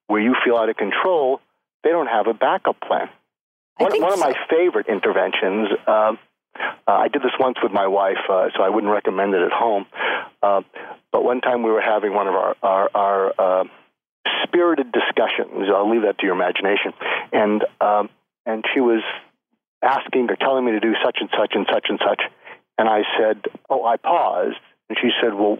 where 0.08 0.22
you 0.22 0.36
feel 0.46 0.56
out 0.56 0.70
of 0.70 0.78
control, 0.78 1.42
they 1.84 1.90
don't 1.90 2.08
have 2.08 2.28
a 2.28 2.34
backup 2.34 2.80
plan. 2.80 3.10
One, 3.78 4.02
one 4.02 4.14
of 4.14 4.20
my 4.20 4.34
favorite 4.50 4.88
interventions. 4.88 5.70
Uh, 5.86 6.14
uh, 6.60 6.92
I 6.92 7.08
did 7.10 7.22
this 7.22 7.34
once 7.40 7.58
with 7.62 7.72
my 7.72 7.86
wife, 7.88 8.18
uh, 8.30 8.48
so 8.56 8.64
I 8.64 8.70
wouldn't 8.70 8.92
recommend 8.92 9.36
it 9.36 9.42
at 9.42 9.52
home. 9.52 9.86
Uh, 10.42 10.62
but 11.12 11.24
one 11.24 11.42
time 11.42 11.64
we 11.64 11.70
were 11.70 11.82
having 11.82 12.14
one 12.14 12.28
of 12.28 12.34
our 12.34 12.56
our, 12.64 12.90
our 12.96 13.34
uh, 13.38 13.64
spirited 14.44 14.92
discussions. 14.92 15.70
I'll 15.74 15.90
leave 15.90 16.04
that 16.04 16.18
to 16.20 16.26
your 16.26 16.36
imagination. 16.36 16.94
And 17.32 17.64
um, 17.82 18.10
and 18.46 18.64
she 18.74 18.80
was 18.80 19.04
asking 19.82 20.30
or 20.30 20.36
telling 20.36 20.66
me 20.66 20.72
to 20.72 20.80
do 20.80 20.94
such 21.04 21.18
and 21.20 21.30
such 21.38 21.52
and 21.54 21.68
such 21.72 21.86
and 21.90 22.00
such. 22.00 22.22
And 22.78 22.88
I 22.88 23.02
said, 23.18 23.44
"Oh, 23.70 23.84
I 23.86 23.98
paused." 23.98 24.58
And 24.90 24.98
she 25.02 25.10
said, 25.22 25.34
"Well, 25.34 25.58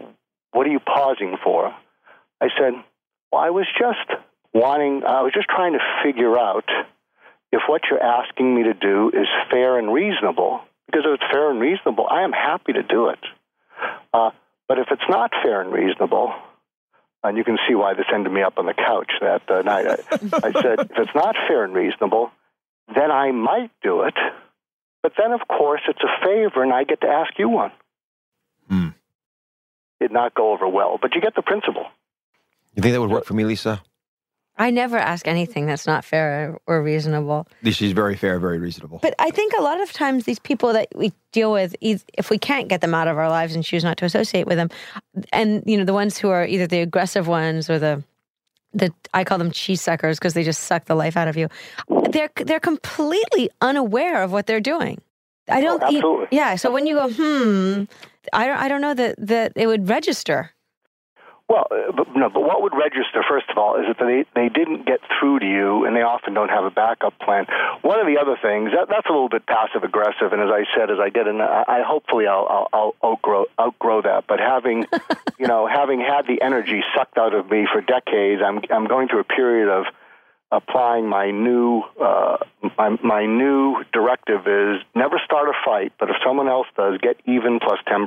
what 0.52 0.66
are 0.66 0.70
you 0.70 0.80
pausing 0.80 1.36
for?" 1.42 1.74
I 2.40 2.48
said, 2.58 2.74
"Well, 3.32 3.42
I 3.42 3.50
was 3.50 3.66
just 3.78 4.20
wanting. 4.52 5.04
I 5.04 5.22
was 5.22 5.32
just 5.34 5.48
trying 5.48 5.74
to 5.74 5.80
figure 6.02 6.38
out 6.38 6.68
if 7.52 7.62
what 7.66 7.82
you're 7.90 8.02
asking 8.02 8.54
me 8.54 8.64
to 8.64 8.74
do 8.74 9.10
is 9.12 9.26
fair 9.50 9.78
and 9.78 9.92
reasonable. 9.92 10.60
Because 10.86 11.04
if 11.04 11.20
it's 11.20 11.30
fair 11.30 11.50
and 11.50 11.60
reasonable, 11.60 12.06
I 12.10 12.22
am 12.22 12.32
happy 12.32 12.72
to 12.72 12.82
do 12.82 13.08
it. 13.08 13.18
Uh, 14.12 14.30
but 14.68 14.78
if 14.78 14.88
it's 14.90 15.08
not 15.08 15.32
fair 15.42 15.60
and 15.60 15.72
reasonable, 15.72 16.32
and 17.24 17.36
you 17.36 17.44
can 17.44 17.58
see 17.68 17.74
why 17.74 17.94
this 17.94 18.06
ended 18.12 18.32
me 18.32 18.42
up 18.42 18.58
on 18.58 18.66
the 18.66 18.74
couch 18.74 19.10
that 19.20 19.42
uh, 19.50 19.62
night. 19.62 19.86
I, 19.86 20.48
I 20.48 20.52
said, 20.52 20.80
if 20.90 20.98
it's 20.98 21.14
not 21.14 21.34
fair 21.48 21.64
and 21.64 21.74
reasonable, 21.74 22.30
then 22.94 23.10
I 23.10 23.32
might 23.32 23.70
do 23.82 24.02
it. 24.02 24.14
But 25.02 25.12
then, 25.16 25.32
of 25.32 25.40
course, 25.48 25.80
it's 25.88 26.00
a 26.02 26.24
favor, 26.24 26.62
and 26.62 26.72
I 26.72 26.84
get 26.84 27.00
to 27.02 27.08
ask 27.08 27.32
you 27.38 27.48
one. 27.48 27.72
Hmm. 28.68 28.88
Did 30.00 30.12
not 30.12 30.34
go 30.34 30.52
over 30.52 30.68
well, 30.68 30.98
but 31.00 31.14
you 31.14 31.20
get 31.20 31.34
the 31.34 31.42
principle. 31.42 31.86
You 32.74 32.82
think 32.82 32.92
that 32.92 33.00
would 33.00 33.10
work 33.10 33.24
for 33.24 33.34
me, 33.34 33.44
Lisa? 33.44 33.82
I 34.58 34.70
never 34.70 34.98
ask 34.98 35.28
anything 35.28 35.66
that's 35.66 35.86
not 35.86 36.04
fair 36.04 36.58
or 36.66 36.82
reasonable. 36.82 37.46
She's 37.64 37.92
very 37.92 38.16
fair, 38.16 38.40
very 38.40 38.58
reasonable. 38.58 38.98
But 39.00 39.14
I 39.18 39.30
think 39.30 39.52
a 39.56 39.62
lot 39.62 39.80
of 39.80 39.92
times 39.92 40.24
these 40.24 40.40
people 40.40 40.72
that 40.72 40.88
we 40.96 41.12
deal 41.30 41.52
with, 41.52 41.76
if 41.80 42.28
we 42.28 42.38
can't 42.38 42.68
get 42.68 42.80
them 42.80 42.92
out 42.92 43.06
of 43.06 43.16
our 43.16 43.28
lives 43.28 43.54
and 43.54 43.62
choose 43.62 43.84
not 43.84 43.96
to 43.98 44.04
associate 44.04 44.46
with 44.46 44.56
them, 44.56 44.68
and 45.32 45.62
you 45.64 45.76
know 45.76 45.84
the 45.84 45.92
ones 45.92 46.18
who 46.18 46.30
are 46.30 46.44
either 46.44 46.66
the 46.66 46.80
aggressive 46.80 47.28
ones 47.28 47.70
or 47.70 47.78
the 47.78 48.02
the 48.74 48.92
I 49.14 49.24
call 49.24 49.38
them 49.38 49.52
cheese 49.52 49.80
suckers 49.80 50.18
because 50.18 50.34
they 50.34 50.42
just 50.44 50.64
suck 50.64 50.86
the 50.86 50.94
life 50.94 51.16
out 51.16 51.28
of 51.28 51.36
you. 51.36 51.48
They're 52.10 52.30
they're 52.36 52.60
completely 52.60 53.50
unaware 53.60 54.22
of 54.22 54.32
what 54.32 54.46
they're 54.46 54.60
doing. 54.60 55.00
I 55.48 55.60
don't. 55.60 55.82
Oh, 55.82 56.26
yeah. 56.30 56.56
So 56.56 56.70
when 56.70 56.86
you 56.86 56.94
go, 56.94 57.08
hmm, 57.10 57.84
I 58.32 58.46
don't. 58.46 58.58
I 58.58 58.68
don't 58.68 58.80
know 58.80 58.94
that 58.94 59.14
that 59.18 59.52
it 59.56 59.66
would 59.66 59.88
register. 59.88 60.50
Well, 61.48 61.66
uh, 61.70 61.92
but, 61.92 62.14
no, 62.14 62.28
but 62.28 62.42
what 62.42 62.60
would 62.62 62.74
register, 62.76 63.24
first 63.26 63.46
of 63.48 63.56
all, 63.56 63.80
is 63.80 63.86
that 63.88 63.96
they, 63.98 64.24
they 64.38 64.48
didn't 64.50 64.84
get 64.84 65.00
through 65.18 65.40
to 65.40 65.46
you 65.46 65.86
and 65.86 65.96
they 65.96 66.02
often 66.02 66.34
don't 66.34 66.50
have 66.50 66.64
a 66.64 66.70
backup 66.70 67.18
plan. 67.20 67.46
One 67.80 67.98
of 67.98 68.06
the 68.06 68.18
other 68.20 68.36
things, 68.40 68.70
that, 68.76 68.88
that's 68.90 69.08
a 69.08 69.12
little 69.12 69.30
bit 69.30 69.46
passive 69.46 69.82
aggressive, 69.82 70.32
and 70.32 70.42
as 70.42 70.52
I 70.52 70.64
said, 70.76 70.90
as 70.90 70.98
I 71.00 71.08
did, 71.08 71.26
and 71.26 71.40
I, 71.40 71.64
I 71.66 71.82
hopefully 71.86 72.26
I'll, 72.26 72.46
I'll, 72.48 72.68
I'll 72.72 73.12
outgrow, 73.12 73.46
outgrow 73.58 74.02
that. 74.02 74.26
But 74.28 74.40
having, 74.40 74.84
you 75.38 75.46
know, 75.46 75.66
having 75.66 76.00
had 76.00 76.26
the 76.26 76.42
energy 76.44 76.82
sucked 76.94 77.16
out 77.16 77.34
of 77.34 77.50
me 77.50 77.66
for 77.72 77.80
decades, 77.80 78.42
I'm, 78.44 78.60
I'm 78.68 78.86
going 78.86 79.08
through 79.08 79.20
a 79.20 79.30
period 79.32 79.70
of 79.72 79.86
applying 80.52 81.08
my 81.08 81.30
new, 81.30 81.82
uh, 82.00 82.38
my, 82.76 82.90
my 83.02 83.24
new 83.24 83.84
directive 83.92 84.46
is 84.46 84.82
never 84.94 85.20
start 85.24 85.48
a 85.48 85.52
fight, 85.64 85.92
but 85.98 86.10
if 86.10 86.16
someone 86.24 86.48
else 86.48 86.66
does, 86.76 86.98
get 87.00 87.16
even 87.26 87.58
plus 87.58 87.78
10%. 87.88 88.04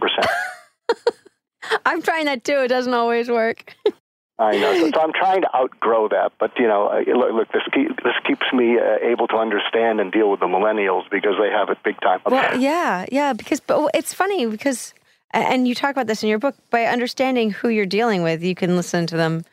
I'm 1.86 2.02
trying 2.02 2.26
that 2.26 2.44
too. 2.44 2.64
It 2.64 2.68
doesn't 2.68 2.94
always 2.94 3.30
work. 3.30 3.76
I 4.40 4.58
know. 4.58 4.74
So, 4.74 4.92
so, 4.92 5.02
I'm 5.02 5.14
trying 5.14 5.42
to 5.42 5.56
outgrow 5.56 6.08
that. 6.10 6.32
But 6.40 6.52
you 6.58 6.68
know, 6.68 6.92
look, 7.08 7.32
look 7.34 7.52
this 7.52 7.62
keep, 7.72 7.90
this 8.04 8.16
keeps 8.28 8.46
me 8.52 8.80
uh, 8.80 8.98
able 9.08 9.28
to 9.28 9.36
understand 9.36 10.02
and 10.02 10.12
deal 10.12 10.32
with 10.32 10.40
the 10.40 10.48
millennials 10.48 11.04
because 11.12 11.36
they 11.40 11.50
have 11.50 11.70
it 11.70 11.78
big 11.84 12.00
time. 12.02 12.22
Well, 12.26 12.60
yeah, 12.60 13.06
yeah. 13.12 13.34
Because 13.34 13.60
but 13.60 13.92
it's 13.94 14.16
funny 14.16 14.48
because, 14.48 14.96
and 15.32 15.68
you 15.68 15.76
talk 15.76 15.92
about 15.92 16.08
this 16.08 16.24
in 16.24 16.30
your 16.30 16.40
book. 16.40 16.56
By 16.72 16.86
understanding 16.86 17.52
who 17.52 17.70
you're 17.70 17.86
dealing 17.86 18.24
with, 18.24 18.42
you 18.42 18.56
can 18.56 18.76
listen 18.76 19.06
to 19.08 19.18
them 19.18 19.46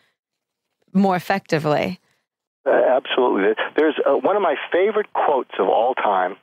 more 0.94 1.16
effectively. 1.16 2.00
Uh, 2.64 2.70
absolutely. 2.70 3.54
There's 3.76 3.94
uh, 4.06 4.14
one 4.14 4.36
of 4.36 4.42
my 4.42 4.56
favorite 4.72 5.12
quotes 5.12 5.52
of 5.58 5.68
all 5.68 5.94
time. 5.94 6.36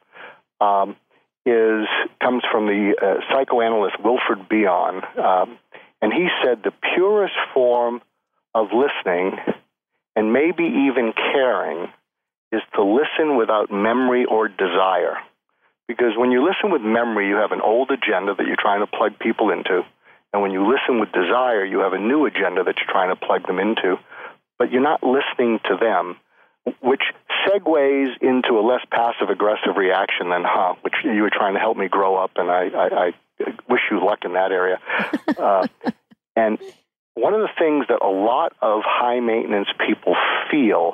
Um, 0.62 0.96
is 1.46 1.88
comes 2.22 2.44
from 2.52 2.66
the 2.66 2.96
uh, 3.02 3.22
psychoanalyst 3.30 3.98
Wilfred 4.04 4.50
Bion, 4.50 5.04
um, 5.18 5.58
and 6.02 6.12
he 6.12 6.28
said 6.44 6.64
the 6.64 6.74
purest 6.96 7.36
form 7.54 8.02
of 8.54 8.68
listening, 8.74 9.38
and 10.16 10.34
maybe 10.34 10.64
even 10.64 11.14
caring, 11.14 11.88
is 12.52 12.62
to 12.74 12.84
listen 12.84 13.38
without 13.38 13.72
memory 13.72 14.26
or 14.26 14.48
desire. 14.48 15.18
Because 15.88 16.18
when 16.18 16.32
you 16.32 16.44
listen 16.44 16.72
with 16.72 16.82
memory, 16.82 17.28
you 17.28 17.36
have 17.36 17.52
an 17.52 17.62
old 17.62 17.92
agenda 17.92 18.34
that 18.34 18.48
you're 18.48 18.56
trying 18.60 18.82
to 18.82 18.88
plug 18.88 19.20
people 19.20 19.52
into. 19.52 19.84
And 20.34 20.42
when 20.42 20.52
you 20.52 20.68
listen 20.68 21.00
with 21.00 21.12
desire, 21.12 21.64
you 21.64 21.80
have 21.80 21.94
a 21.94 22.00
new 22.00 22.26
agenda 22.26 22.64
that 22.64 22.76
you're 22.78 22.92
trying 22.92 23.10
to 23.10 23.16
plug 23.16 23.46
them 23.46 23.60
into. 23.60 23.98
But 24.58 24.72
you're 24.72 24.82
not 24.82 25.04
listening 25.04 25.60
to 25.66 25.78
them 25.80 26.16
which 26.82 27.04
segues 27.46 28.18
into 28.22 28.60
a 28.60 28.64
less 28.66 28.82
passive 28.92 29.30
aggressive 29.30 29.76
reaction 29.78 30.30
than 30.30 30.44
huh, 30.46 30.76
which 30.82 30.96
you 31.04 31.22
were 31.22 31.32
trying 31.32 31.54
to 31.54 31.60
help 31.60 31.78
me 31.78 31.88
grow 31.88 32.16
up, 32.16 32.32
and 32.36 32.50
I, 32.50 32.70
I, 32.70 32.88
I 33.08 33.14
wish 33.70 33.82
you 33.92 34.04
luck 34.06 34.20
in 34.26 34.34
that 34.34 34.52
area. 34.52 34.80
Uh, 35.38 35.68
and 36.38 36.58
one 37.16 37.34
of 37.34 37.42
the 37.42 37.50
things 37.60 37.86
that 37.90 38.02
a 38.02 38.08
lot 38.08 38.54
of 38.62 38.84
high 38.86 39.20
maintenance 39.20 39.68
people 39.86 40.16
feel 40.50 40.94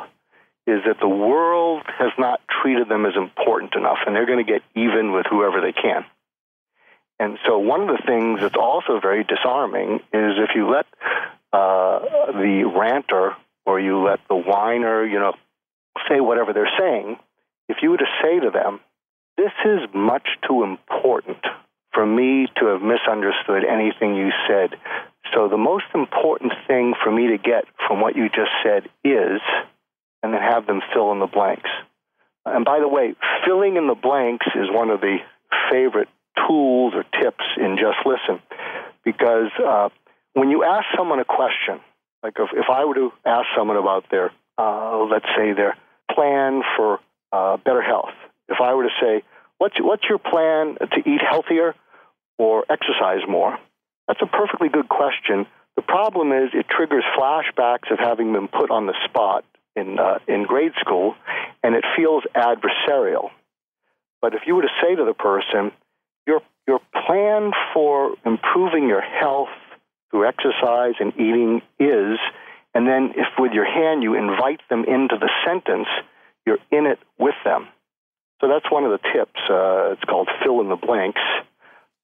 is 0.65 0.81
that 0.85 0.97
the 0.99 1.07
world 1.07 1.83
has 1.85 2.11
not 2.17 2.41
treated 2.61 2.87
them 2.89 3.05
as 3.05 3.13
important 3.15 3.75
enough, 3.75 3.97
and 4.05 4.15
they're 4.15 4.25
going 4.25 4.43
to 4.43 4.51
get 4.51 4.61
even 4.75 5.11
with 5.11 5.25
whoever 5.29 5.61
they 5.61 5.73
can. 5.73 6.05
And 7.19 7.37
so, 7.45 7.59
one 7.59 7.81
of 7.81 7.87
the 7.87 8.01
things 8.05 8.39
that's 8.39 8.55
also 8.55 8.99
very 8.99 9.23
disarming 9.23 9.95
is 10.11 10.33
if 10.37 10.55
you 10.55 10.69
let 10.71 10.87
uh, 11.53 11.99
the 12.31 12.71
ranter 12.75 13.35
or 13.65 13.79
you 13.79 14.03
let 14.03 14.19
the 14.27 14.35
whiner, 14.35 15.05
you 15.05 15.19
know, 15.19 15.33
say 16.09 16.19
whatever 16.19 16.53
they're 16.53 16.71
saying, 16.79 17.17
if 17.69 17.77
you 17.81 17.91
were 17.91 17.97
to 17.97 18.13
say 18.21 18.39
to 18.39 18.49
them, 18.49 18.79
this 19.37 19.51
is 19.65 19.79
much 19.93 20.27
too 20.47 20.63
important 20.63 21.37
for 21.93 22.05
me 22.05 22.47
to 22.59 22.65
have 22.67 22.81
misunderstood 22.81 23.63
anything 23.65 24.15
you 24.15 24.29
said. 24.47 24.71
So 25.33 25.47
the 25.47 25.57
most 25.57 25.85
important 25.93 26.53
thing 26.67 26.93
for 27.01 27.11
me 27.11 27.27
to 27.27 27.37
get 27.37 27.65
from 27.87 28.01
what 28.01 28.15
you 28.15 28.27
just 28.29 28.51
said 28.63 28.85
is, 29.03 29.41
and 30.23 30.33
then 30.33 30.41
have 30.41 30.67
them 30.67 30.81
fill 30.93 31.11
in 31.11 31.19
the 31.19 31.27
blanks. 31.27 31.69
And 32.45 32.65
by 32.65 32.79
the 32.79 32.87
way, 32.87 33.15
filling 33.45 33.77
in 33.77 33.87
the 33.87 33.95
blanks 33.95 34.45
is 34.55 34.67
one 34.69 34.89
of 34.89 35.01
the 35.01 35.17
favorite 35.69 36.09
tools 36.47 36.93
or 36.95 37.03
tips 37.21 37.43
in 37.57 37.77
Just 37.77 38.05
Listen, 38.05 38.41
because 39.03 39.51
uh, 39.63 39.89
when 40.33 40.49
you 40.49 40.63
ask 40.63 40.85
someone 40.97 41.19
a 41.19 41.25
question, 41.25 41.79
like 42.23 42.33
if, 42.37 42.49
if 42.53 42.65
I 42.71 42.85
were 42.85 42.95
to 42.95 43.11
ask 43.25 43.47
someone 43.55 43.77
about 43.77 44.05
their, 44.11 44.31
uh, 44.57 45.03
let's 45.03 45.25
say, 45.37 45.53
their 45.53 45.75
plan 46.13 46.61
for 46.75 46.99
uh, 47.31 47.57
better 47.57 47.81
health, 47.81 48.13
if 48.49 48.57
I 48.61 48.73
were 48.73 48.83
to 48.83 48.95
say, 49.01 49.23
what's, 49.57 49.75
what's 49.79 50.03
your 50.09 50.19
plan 50.19 50.77
to 50.79 50.99
eat 51.09 51.21
healthier 51.21 51.75
or 52.37 52.65
exercise 52.69 53.21
more? 53.27 53.57
That's 54.07 54.21
a 54.21 54.25
perfectly 54.25 54.69
good 54.69 54.89
question. 54.89 55.45
The 55.75 55.81
problem 55.81 56.31
is 56.31 56.49
it 56.53 56.67
triggers 56.69 57.03
flashbacks 57.17 57.91
of 57.91 57.99
having 57.99 58.33
been 58.33 58.47
put 58.47 58.71
on 58.71 58.87
the 58.87 58.95
spot 59.05 59.45
in, 59.75 59.99
uh, 59.99 60.19
in 60.27 60.43
grade 60.43 60.73
school, 60.79 61.15
and 61.63 61.75
it 61.75 61.85
feels 61.95 62.23
adversarial. 62.35 63.29
But 64.21 64.33
if 64.33 64.41
you 64.45 64.55
were 64.55 64.63
to 64.63 64.75
say 64.81 64.95
to 64.95 65.05
the 65.05 65.13
person, 65.13 65.71
your, 66.27 66.41
your 66.67 66.79
plan 67.07 67.51
for 67.73 68.15
improving 68.25 68.87
your 68.87 69.01
health 69.01 69.49
through 70.11 70.27
exercise 70.27 70.95
and 70.99 71.13
eating 71.15 71.61
is, 71.79 72.19
and 72.73 72.87
then 72.87 73.13
if 73.15 73.27
with 73.37 73.51
your 73.51 73.65
hand 73.65 74.03
you 74.03 74.15
invite 74.15 74.61
them 74.69 74.85
into 74.85 75.17
the 75.19 75.29
sentence, 75.45 75.87
you're 76.45 76.59
in 76.71 76.85
it 76.85 76.99
with 77.19 77.35
them. 77.43 77.67
So 78.39 78.47
that's 78.47 78.69
one 78.71 78.83
of 78.85 78.91
the 78.91 78.99
tips. 79.13 79.39
Uh, 79.49 79.93
it's 79.93 80.03
called 80.03 80.29
fill 80.43 80.61
in 80.61 80.69
the 80.69 80.75
blanks. 80.75 81.21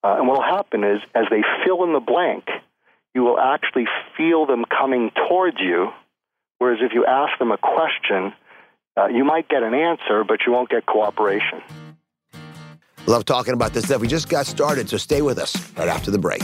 Uh, 0.04 0.18
and 0.18 0.28
what 0.28 0.38
will 0.38 0.44
happen 0.44 0.84
is, 0.84 1.00
as 1.16 1.26
they 1.32 1.42
fill 1.66 1.84
in 1.84 1.94
the 1.94 2.00
blank, 2.00 2.46
you 3.16 3.24
will 3.24 3.40
actually 3.40 3.86
feel 4.16 4.46
them 4.46 4.64
coming 4.66 5.12
towards 5.28 5.58
you. 5.60 5.90
Whereas 6.60 6.80
if 6.82 6.92
you 6.94 7.06
ask 7.06 7.38
them 7.40 7.52
a 7.52 7.58
question, 7.58 8.34
uh, 8.96 9.08
you 9.08 9.24
might 9.24 9.50
get 9.50 9.64
an 9.64 9.74
answer, 9.74 10.24
but 10.24 10.40
you 10.46 10.52
won't 10.52 10.70
get 10.70 10.86
cooperation. 10.86 11.62
Love 13.08 13.26
talking 13.26 13.54
about 13.54 13.74
this 13.74 13.86
stuff. 13.86 14.02
We 14.02 14.08
just 14.08 14.30
got 14.30 14.46
started, 14.46 14.90
so 14.90 14.98
stay 14.98 15.22
with 15.22 15.40
us 15.40 15.56
right 15.78 15.88
after 15.88 16.12
the 16.12 16.20
break. 16.20 16.44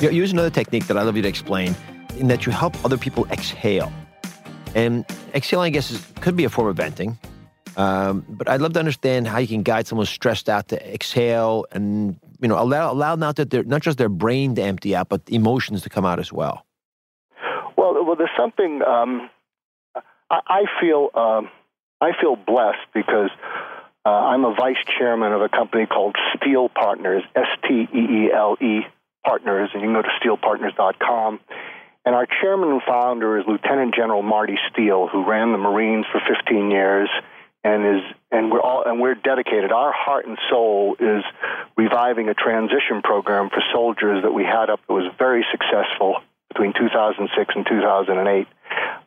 You 0.00 0.10
use 0.10 0.32
another 0.32 0.50
technique 0.50 0.86
that 0.88 0.96
I 0.96 1.02
love 1.02 1.16
you 1.16 1.22
to 1.22 1.28
explain 1.28 1.74
in 2.18 2.28
that 2.28 2.46
you 2.46 2.52
help 2.52 2.82
other 2.84 2.98
people 2.98 3.26
exhale. 3.30 3.92
And 4.74 5.04
exhaling, 5.34 5.68
I 5.68 5.70
guess, 5.70 5.90
is, 5.90 6.06
could 6.20 6.36
be 6.36 6.44
a 6.44 6.50
form 6.50 6.68
of 6.68 6.76
venting. 6.76 7.18
Um, 7.76 8.24
but 8.28 8.48
I'd 8.48 8.60
love 8.60 8.72
to 8.74 8.78
understand 8.78 9.26
how 9.26 9.38
you 9.38 9.46
can 9.46 9.62
guide 9.62 9.86
someone 9.86 10.06
stressed 10.06 10.48
out 10.48 10.68
to 10.68 10.94
exhale 10.94 11.66
and 11.72 12.18
you 12.40 12.48
know 12.48 12.58
allow 12.58 12.90
allow 12.90 13.16
not 13.16 13.36
that 13.36 13.50
they're 13.50 13.64
not 13.64 13.82
just 13.82 13.98
their 13.98 14.08
brain 14.08 14.54
to 14.54 14.62
empty 14.62 14.96
out, 14.96 15.08
but 15.08 15.22
emotions 15.28 15.82
to 15.82 15.90
come 15.90 16.06
out 16.06 16.18
as 16.18 16.32
well. 16.32 16.64
Well, 17.76 18.02
well, 18.04 18.16
there's 18.16 18.30
something 18.36 18.80
um, 18.82 19.28
I, 20.30 20.40
I, 20.46 20.64
feel 20.80 21.10
um, 21.14 21.50
I 22.00 22.12
feel 22.20 22.36
blessed 22.36 22.86
because 22.94 23.30
uh, 24.04 24.10
I'm 24.10 24.44
a 24.44 24.54
vice 24.54 24.82
chairman 24.98 25.32
of 25.32 25.42
a 25.42 25.48
company 25.48 25.86
called 25.86 26.16
Steele 26.36 26.68
Partners, 26.68 27.22
S 27.34 27.48
T 27.66 27.88
E 27.92 27.98
E 27.98 28.32
L 28.32 28.56
E 28.60 28.86
Partners, 29.24 29.70
and 29.72 29.82
you 29.82 29.88
can 29.88 29.94
go 29.94 30.02
to 30.02 30.08
steelepartners.com. 30.20 31.40
And 32.04 32.14
our 32.14 32.26
chairman 32.40 32.70
and 32.70 32.82
founder 32.86 33.38
is 33.38 33.44
Lieutenant 33.48 33.94
General 33.94 34.22
Marty 34.22 34.56
Steele, 34.70 35.08
who 35.08 35.28
ran 35.28 35.50
the 35.50 35.58
Marines 35.58 36.06
for 36.12 36.20
15 36.20 36.70
years 36.70 37.08
and 37.66 37.96
is 37.96 38.02
and 38.30 38.52
we're 38.52 38.60
all 38.60 38.84
and 38.86 39.00
we're 39.00 39.16
dedicated. 39.16 39.72
Our 39.72 39.92
heart 39.92 40.26
and 40.26 40.38
soul 40.48 40.96
is 41.00 41.24
reviving 41.76 42.28
a 42.28 42.34
transition 42.34 43.02
program 43.02 43.50
for 43.50 43.60
soldiers 43.72 44.22
that 44.22 44.32
we 44.32 44.44
had 44.44 44.70
up 44.70 44.80
that 44.86 44.92
was 44.92 45.10
very 45.18 45.44
successful 45.50 46.20
between 46.48 46.72
2006 46.74 47.54
and 47.56 47.66
2008. 47.66 48.46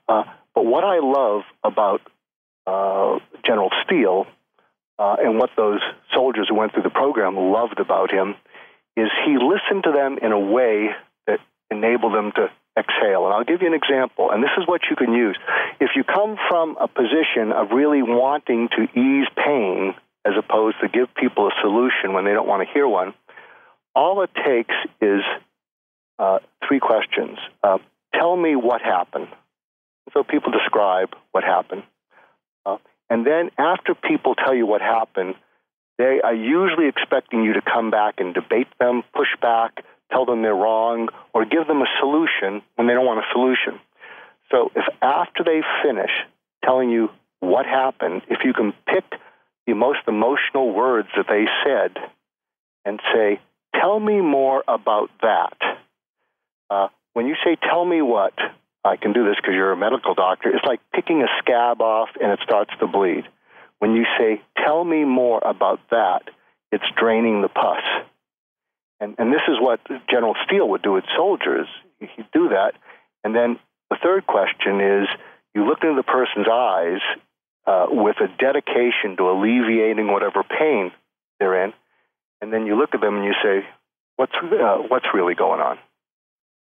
Uh, 0.08 0.24
but 0.54 0.66
what 0.66 0.84
I 0.84 1.00
love 1.00 1.44
about 1.64 2.02
General 3.46 3.70
Steele 3.86 4.28
uh, 4.98 5.16
and 5.20 5.40
what 5.40 5.50
those 5.56 5.80
soldiers 6.14 6.48
who 6.50 6.56
went 6.56 6.74
through 6.74 6.84
the 6.84 6.90
program 6.90 7.36
loved 7.36 7.80
about 7.80 8.12
him 8.12 8.36
is 8.98 9.08
he 9.26 9.38
listened 9.38 9.84
to 9.86 9.92
them 9.92 10.18
in 10.22 10.32
a 10.32 10.40
way 10.40 10.90
that 11.26 11.40
enabled 11.72 12.14
them 12.14 12.32
to 12.36 12.50
exhale. 12.78 13.26
And 13.26 13.34
I'll 13.34 13.46
give 13.46 13.62
you 13.62 13.68
an 13.68 13.74
example, 13.74 14.30
and 14.32 14.44
this 14.44 14.52
is 14.58 14.68
what 14.68 14.82
you 14.90 14.96
can 14.96 15.14
use. 15.14 15.38
If 15.80 15.92
you 15.96 16.04
come 16.04 16.38
from 16.50 16.78
a 16.80 16.88
position 16.88 17.52
of 17.54 17.72
really 17.72 18.02
wanting 18.02 18.70
to 18.76 18.84
ease 19.00 19.28
pain 19.36 19.94
as 20.26 20.34
opposed 20.38 20.78
to 20.82 20.90
give 20.90 21.08
people 21.16 21.48
a 21.48 21.52
solution 21.62 22.14
when 22.14 22.26
they 22.26 22.34
don't 22.34 22.48
want 22.48 22.68
to 22.68 22.74
hear 22.74 22.88
one, 22.88 23.14
all 23.96 24.22
it 24.22 24.32
takes 24.46 24.76
is 25.02 25.22
uh, 26.20 26.40
three 26.68 26.80
questions. 26.80 27.38
Uh, 27.64 27.78
tell 28.14 28.36
me 28.36 28.56
what 28.56 28.82
happened. 28.82 29.28
So 30.14 30.24
people 30.24 30.52
describe 30.52 31.10
what 31.32 31.44
happened. 31.44 31.84
And 33.10 33.26
then 33.26 33.50
after 33.58 33.96
people 33.96 34.36
tell 34.36 34.54
you 34.54 34.66
what 34.66 34.82
happened, 34.82 35.36
they 35.98 36.22
are 36.24 36.34
usually 36.34 36.88
expecting 36.88 37.44
you 37.44 37.54
to 37.54 37.62
come 37.62 37.92
back 37.92 38.16
and 38.20 38.34
debate 38.34 38.68
them, 38.80 39.04
push 39.14 39.36
back, 39.42 39.84
tell 40.12 40.26
them 40.26 40.42
they're 40.42 40.54
wrong, 40.56 41.10
or 41.34 41.44
give 41.46 41.68
them 41.68 41.82
a 41.82 41.88
solution 42.00 42.62
when 42.76 42.88
they 42.88 42.94
don't 42.94 43.06
want 43.06 43.20
a 43.20 43.34
solution. 43.34 43.82
So 44.52 44.72
if 44.76 44.86
after 45.02 45.44
they 45.44 45.62
finish 45.84 46.12
telling 46.64 46.90
you 46.90 47.10
what 47.40 47.66
happened, 47.66 48.22
if 48.30 48.40
you 48.46 48.54
can 48.54 48.74
pick 48.86 49.04
the 49.66 49.74
most 49.74 50.00
emotional 50.08 50.74
words 50.74 51.10
that 51.18 51.26
they 51.28 51.46
said 51.66 51.98
and 52.86 53.00
say, 53.14 53.40
Tell 53.76 54.00
me 54.00 54.20
more 54.20 54.64
about 54.68 55.10
that. 55.22 55.58
Uh, 56.70 56.88
when 57.14 57.28
you 57.28 57.36
say, 57.44 57.56
Tell 57.56 57.86
me 57.86 58.02
what, 58.02 58.34
I 58.84 58.96
can 58.96 59.14
do 59.14 59.26
this 59.26 59.36
because 59.36 59.54
you're 59.56 59.72
a 59.72 59.78
medical 59.78 60.14
doctor, 60.14 60.50
it's 60.50 60.66
like 60.66 60.80
picking 60.94 61.22
a 61.22 61.28
scab 61.40 61.82
off 61.82 62.10
and 62.22 62.32
it 62.32 62.40
starts 62.44 62.72
to 62.80 62.88
bleed. 62.88 63.26
When 63.80 63.96
you 63.96 64.06
say, 64.18 64.42
Tell 64.58 64.84
me 64.84 65.04
more 65.04 65.42
about 65.44 65.80
that, 65.92 66.24
it's 66.72 66.84
draining 66.98 67.42
the 67.42 67.50
pus. 67.50 67.82
And, 69.00 69.16
and 69.18 69.34
this 69.34 69.42
is 69.48 69.56
what 69.60 69.80
General 70.10 70.36
Steele 70.46 70.68
would 70.70 70.82
do 70.82 70.92
with 70.92 71.06
soldiers. 71.16 71.68
He'd 72.00 72.32
do 72.34 72.50
that. 72.50 72.74
And 73.24 73.36
then 73.36 73.60
the 73.90 73.98
third 74.02 74.28
question 74.28 74.82
is 74.82 75.08
you 75.56 75.66
look 75.66 75.80
into 75.82 75.96
the 75.96 76.04
person's 76.04 76.48
eyes 76.52 77.02
uh, 77.66 77.88
with 77.90 78.18
a 78.18 78.28
dedication 78.40 79.18
to 79.18 79.30
alleviating 79.30 80.08
whatever 80.12 80.44
pain 80.44 80.92
they're 81.40 81.66
in, 81.66 81.74
and 82.42 82.52
then 82.54 82.66
you 82.66 82.78
look 82.78 82.94
at 82.94 83.02
them 83.02 83.16
and 83.16 83.26
you 83.26 83.34
say, 83.44 83.66
what's, 84.16 84.34
uh, 84.36 84.78
what's 84.88 85.06
really 85.14 85.36
going 85.36 85.62
on? 85.62 85.78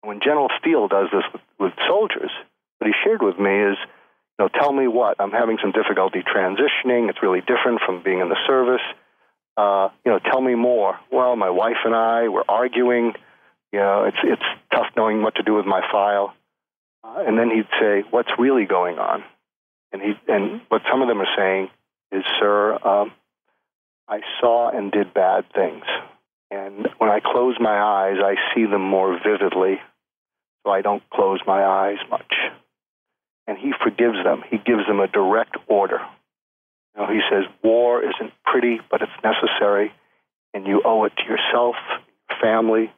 When 0.01 0.19
General 0.23 0.49
Steele 0.59 0.88
does 0.88 1.07
this 1.12 1.23
with, 1.33 1.41
with 1.59 1.73
soldiers, 1.88 2.31
what 2.79 2.88
he 2.88 2.93
shared 3.03 3.21
with 3.21 3.38
me 3.38 3.51
is, 3.71 3.77
you 4.38 4.45
know, 4.45 4.49
tell 4.49 4.71
me 4.71 4.88
what? 4.88 5.19
I'm 5.19 5.31
having 5.31 5.57
some 5.62 5.71
difficulty 5.71 6.23
transitioning. 6.23 7.09
It's 7.09 7.21
really 7.21 7.41
different 7.41 7.81
from 7.85 8.01
being 8.03 8.19
in 8.19 8.29
the 8.29 8.38
service. 8.47 8.81
Uh, 9.57 9.89
you 10.05 10.12
know, 10.12 10.19
tell 10.19 10.39
me 10.39 10.55
more. 10.55 10.97
Well, 11.12 11.35
my 11.35 11.49
wife 11.49 11.83
and 11.83 11.93
I 11.93 12.29
were 12.29 12.45
arguing. 12.47 13.13
You 13.73 13.79
know, 13.79 14.05
it's 14.05 14.17
it's 14.23 14.41
tough 14.73 14.88
knowing 14.95 15.21
what 15.21 15.35
to 15.35 15.43
do 15.43 15.53
with 15.53 15.65
my 15.65 15.81
file. 15.91 16.33
Uh, 17.03 17.23
and 17.27 17.38
then 17.38 17.49
he'd 17.51 17.67
say, 17.79 18.03
"What's 18.09 18.29
really 18.39 18.65
going 18.65 18.97
on?" 18.97 19.23
And 19.91 20.01
he 20.01 20.13
and 20.29 20.62
what 20.69 20.83
some 20.89 21.01
of 21.01 21.09
them 21.09 21.19
are 21.19 21.35
saying 21.35 21.69
is, 22.13 22.23
"Sir, 22.39 22.79
um, 22.81 23.12
I 24.07 24.21
saw 24.39 24.69
and 24.69 24.91
did 24.91 25.13
bad 25.13 25.51
things, 25.53 25.83
and 26.49 26.88
when 26.97 27.09
I 27.09 27.19
close 27.19 27.55
my 27.59 27.77
eyes, 27.77 28.17
I 28.23 28.35
see 28.55 28.65
them 28.65 28.81
more 28.81 29.19
vividly, 29.21 29.81
so 30.63 30.72
I 30.72 30.82
don't 30.82 31.04
close 31.10 31.39
my 31.45 31.63
eyes 31.63 31.98
much." 32.10 32.34
And 33.48 33.58
he 33.58 33.74
forgives 33.84 34.24
them. 34.24 34.43
He 34.50 34.58
gives 34.58 34.86
them 34.88 35.00
a 35.00 35.08
direct 35.08 35.58
order. 35.67 36.00
You 36.95 37.02
know, 37.02 37.08
he 37.12 37.22
says, 37.30 37.45
War 37.63 38.02
isn't 38.04 38.34
pretty, 38.45 38.80
but 38.91 39.02
it's 39.02 39.12
necessary, 39.24 39.91
and 40.54 40.67
you 40.67 40.82
owe 40.86 41.06
it 41.06 41.13
to 41.17 41.24
yourself, 41.24 41.76
your 42.30 42.39
family, 42.41 42.91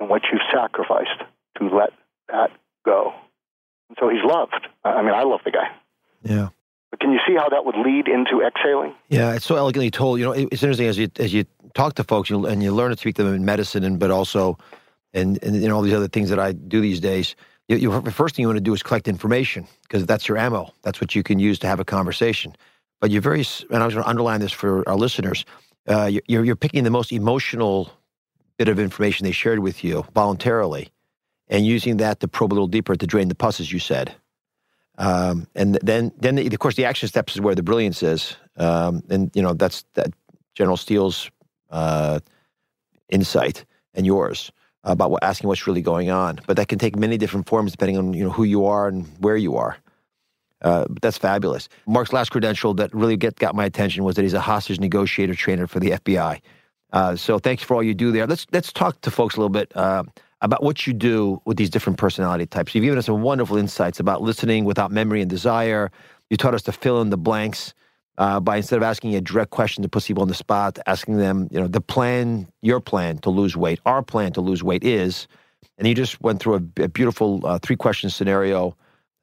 and 0.00 0.08
what 0.08 0.22
you've 0.30 0.42
sacrificed 0.52 1.22
to 1.58 1.68
let 1.68 1.92
that 2.28 2.50
go. 2.84 3.12
And 3.88 3.98
so 4.00 4.08
he's 4.08 4.24
loved. 4.24 4.66
I 4.84 5.02
mean, 5.02 5.14
I 5.14 5.24
love 5.24 5.40
the 5.44 5.50
guy. 5.50 5.70
Yeah. 6.22 6.48
But 6.90 7.00
can 7.00 7.12
you 7.12 7.20
see 7.26 7.34
how 7.34 7.48
that 7.48 7.64
would 7.64 7.76
lead 7.76 8.08
into 8.08 8.42
exhaling? 8.42 8.94
Yeah, 9.08 9.34
it's 9.34 9.44
so 9.44 9.56
elegantly 9.56 9.90
told. 9.90 10.18
You 10.18 10.26
know, 10.26 10.32
it's 10.32 10.62
interesting 10.62 10.86
as 10.86 10.96
you 10.96 11.08
as 11.18 11.34
you 11.34 11.44
talk 11.74 11.94
to 11.94 12.04
folks 12.04 12.30
you, 12.30 12.46
and 12.46 12.62
you 12.62 12.72
learn 12.72 12.90
to 12.90 12.96
speak 12.96 13.16
to 13.16 13.24
them 13.24 13.34
in 13.34 13.44
medicine, 13.44 13.84
and 13.84 13.98
but 13.98 14.10
also, 14.10 14.56
and 15.14 15.42
and 15.42 15.60
know 15.62 15.76
all 15.76 15.82
these 15.82 15.94
other 15.94 16.08
things 16.08 16.30
that 16.30 16.38
I 16.38 16.52
do 16.52 16.80
these 16.80 17.00
days. 17.00 17.34
You, 17.68 17.76
you, 17.76 18.00
the 18.00 18.10
first 18.10 18.34
thing 18.34 18.42
you 18.42 18.48
want 18.48 18.56
to 18.56 18.62
do 18.62 18.72
is 18.72 18.82
collect 18.82 19.08
information 19.08 19.66
because 19.82 20.06
that's 20.06 20.28
your 20.28 20.38
ammo. 20.38 20.72
That's 20.82 21.00
what 21.00 21.14
you 21.14 21.22
can 21.22 21.38
use 21.38 21.58
to 21.60 21.66
have 21.66 21.80
a 21.80 21.84
conversation. 21.84 22.54
But 23.00 23.10
you're 23.10 23.22
very, 23.22 23.44
and 23.70 23.82
I 23.82 23.86
was 23.86 23.94
going 23.94 24.04
to 24.04 24.08
underline 24.08 24.40
this 24.40 24.52
for 24.52 24.88
our 24.88 24.96
listeners. 24.96 25.44
Uh, 25.86 26.10
you're, 26.26 26.44
you're 26.44 26.56
picking 26.56 26.84
the 26.84 26.90
most 26.90 27.12
emotional 27.12 27.92
bit 28.56 28.68
of 28.68 28.78
information 28.78 29.24
they 29.24 29.32
shared 29.32 29.60
with 29.60 29.84
you 29.84 30.04
voluntarily, 30.14 30.90
and 31.46 31.64
using 31.64 31.98
that 31.98 32.20
to 32.20 32.28
probe 32.28 32.52
a 32.52 32.54
little 32.54 32.66
deeper 32.66 32.96
to 32.96 33.06
drain 33.06 33.28
the 33.28 33.34
pus, 33.34 33.60
as 33.60 33.72
you 33.72 33.78
said. 33.78 34.14
Um, 34.98 35.46
and 35.54 35.78
then, 35.82 36.12
then 36.18 36.34
the, 36.34 36.46
of 36.46 36.58
course, 36.58 36.74
the 36.74 36.84
action 36.84 37.08
steps 37.08 37.34
is 37.34 37.40
where 37.40 37.54
the 37.54 37.62
brilliance 37.62 38.02
is. 38.02 38.36
Um, 38.56 39.04
and 39.08 39.30
you 39.34 39.42
know 39.42 39.54
that's 39.54 39.84
that 39.94 40.12
General 40.54 40.76
Steele's 40.76 41.30
uh, 41.70 42.18
insight 43.08 43.64
and 43.94 44.04
yours 44.04 44.50
about 44.84 45.10
what, 45.10 45.22
asking 45.22 45.48
what's 45.48 45.66
really 45.66 45.82
going 45.82 46.10
on. 46.10 46.40
But 46.46 46.56
that 46.56 46.68
can 46.68 46.78
take 46.78 46.96
many 46.96 47.18
different 47.18 47.48
forms 47.48 47.72
depending 47.72 47.98
on 47.98 48.14
you 48.14 48.24
know 48.24 48.30
who 48.30 48.44
you 48.44 48.66
are 48.66 48.88
and 48.88 49.06
where 49.18 49.36
you 49.36 49.56
are. 49.56 49.76
Uh, 50.62 50.86
but 50.88 51.02
that's 51.02 51.18
fabulous. 51.18 51.68
Mark's 51.86 52.12
last 52.12 52.30
credential 52.30 52.74
that 52.74 52.92
really 52.92 53.16
get, 53.16 53.36
got 53.36 53.54
my 53.54 53.64
attention 53.64 54.02
was 54.02 54.16
that 54.16 54.22
he's 54.22 54.34
a 54.34 54.40
hostage 54.40 54.80
negotiator 54.80 55.34
trainer 55.34 55.66
for 55.66 55.78
the 55.78 55.90
FBI. 55.90 56.40
Uh, 56.92 57.14
so 57.14 57.38
thanks 57.38 57.62
for 57.62 57.74
all 57.74 57.82
you 57.82 57.94
do 57.94 58.10
there. 58.10 58.26
Let's 58.26 58.46
let's 58.50 58.72
talk 58.72 59.00
to 59.02 59.10
folks 59.10 59.36
a 59.36 59.38
little 59.38 59.50
bit 59.50 59.70
uh, 59.76 60.04
about 60.40 60.62
what 60.62 60.86
you 60.86 60.92
do 60.92 61.40
with 61.44 61.56
these 61.56 61.70
different 61.70 61.98
personality 61.98 62.46
types. 62.46 62.74
You've 62.74 62.84
given 62.84 62.98
us 62.98 63.06
some 63.06 63.22
wonderful 63.22 63.56
insights 63.56 64.00
about 64.00 64.22
listening 64.22 64.64
without 64.64 64.90
memory 64.90 65.20
and 65.20 65.28
desire. 65.28 65.90
You 66.30 66.36
taught 66.36 66.54
us 66.54 66.62
to 66.62 66.72
fill 66.72 67.00
in 67.02 67.10
the 67.10 67.18
blanks 67.18 67.74
uh, 68.18 68.40
by 68.40 68.56
instead 68.56 68.76
of 68.76 68.82
asking 68.82 69.14
a 69.14 69.20
direct 69.20 69.50
question 69.50 69.82
to 69.82 69.88
put 69.88 70.04
people 70.04 70.22
on 70.22 70.28
the 70.28 70.34
spot, 70.34 70.78
asking 70.86 71.16
them, 71.16 71.48
you 71.50 71.60
know, 71.60 71.68
the 71.68 71.80
plan, 71.80 72.48
your 72.62 72.80
plan 72.80 73.18
to 73.18 73.30
lose 73.30 73.56
weight, 73.56 73.80
our 73.86 74.02
plan 74.02 74.32
to 74.32 74.40
lose 74.40 74.62
weight 74.62 74.84
is, 74.84 75.28
and 75.78 75.86
you 75.86 75.94
just 75.94 76.20
went 76.20 76.40
through 76.40 76.54
a, 76.54 76.82
a 76.82 76.88
beautiful 76.88 77.40
uh, 77.46 77.58
three 77.60 77.76
question 77.76 78.10
scenario 78.10 78.76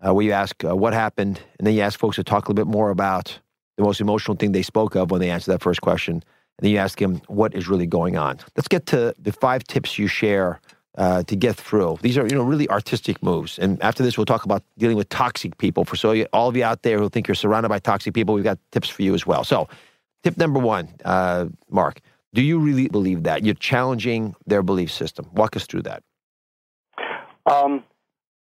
uh, 0.05 0.13
where 0.13 0.25
you 0.25 0.31
ask 0.31 0.63
uh, 0.63 0.75
what 0.75 0.93
happened, 0.93 1.39
and 1.59 1.67
then 1.67 1.75
you 1.75 1.81
ask 1.81 1.99
folks 1.99 2.15
to 2.15 2.23
talk 2.23 2.47
a 2.47 2.51
little 2.51 2.65
bit 2.65 2.71
more 2.71 2.89
about 2.89 3.37
the 3.77 3.83
most 3.83 3.99
emotional 3.99 4.37
thing 4.37 4.53
they 4.53 4.61
spoke 4.61 4.95
of 4.95 5.11
when 5.11 5.19
they 5.19 5.29
answered 5.29 5.51
that 5.51 5.61
first 5.61 5.81
question. 5.81 6.13
And 6.13 6.63
then 6.63 6.71
you 6.71 6.77
ask 6.77 6.97
them 6.97 7.21
what 7.27 7.53
is 7.53 7.67
really 7.67 7.85
going 7.85 8.15
on. 8.15 8.39
Let's 8.55 8.69
get 8.69 8.85
to 8.87 9.13
the 9.19 9.33
five 9.33 9.65
tips 9.65 9.99
you 9.99 10.07
share 10.07 10.61
uh, 10.97 11.23
to 11.23 11.35
get 11.35 11.55
through. 11.55 11.97
These 12.01 12.17
are, 12.17 12.25
you 12.25 12.35
know, 12.35 12.43
really 12.43 12.69
artistic 12.69 13.21
moves. 13.21 13.59
And 13.59 13.81
after 13.81 14.03
this, 14.03 14.17
we'll 14.17 14.25
talk 14.25 14.45
about 14.45 14.63
dealing 14.77 14.97
with 14.97 15.09
toxic 15.09 15.57
people. 15.57 15.85
For 15.85 15.95
so 15.95 16.11
you, 16.11 16.27
all 16.33 16.47
of 16.47 16.55
you 16.55 16.63
out 16.63 16.83
there 16.83 16.99
who 16.99 17.09
think 17.09 17.27
you're 17.27 17.35
surrounded 17.35 17.69
by 17.69 17.79
toxic 17.79 18.13
people, 18.13 18.35
we've 18.35 18.43
got 18.43 18.59
tips 18.71 18.89
for 18.89 19.01
you 19.01 19.13
as 19.13 19.25
well. 19.25 19.43
So, 19.43 19.67
tip 20.23 20.37
number 20.37 20.59
one, 20.59 20.89
uh, 21.03 21.47
Mark, 21.69 21.99
do 22.33 22.41
you 22.41 22.59
really 22.59 22.87
believe 22.87 23.23
that 23.23 23.43
you're 23.43 23.55
challenging 23.55 24.35
their 24.45 24.63
belief 24.63 24.91
system? 24.91 25.29
Walk 25.33 25.55
us 25.55 25.65
through 25.65 25.83
that. 25.83 26.03
Um, 27.45 27.83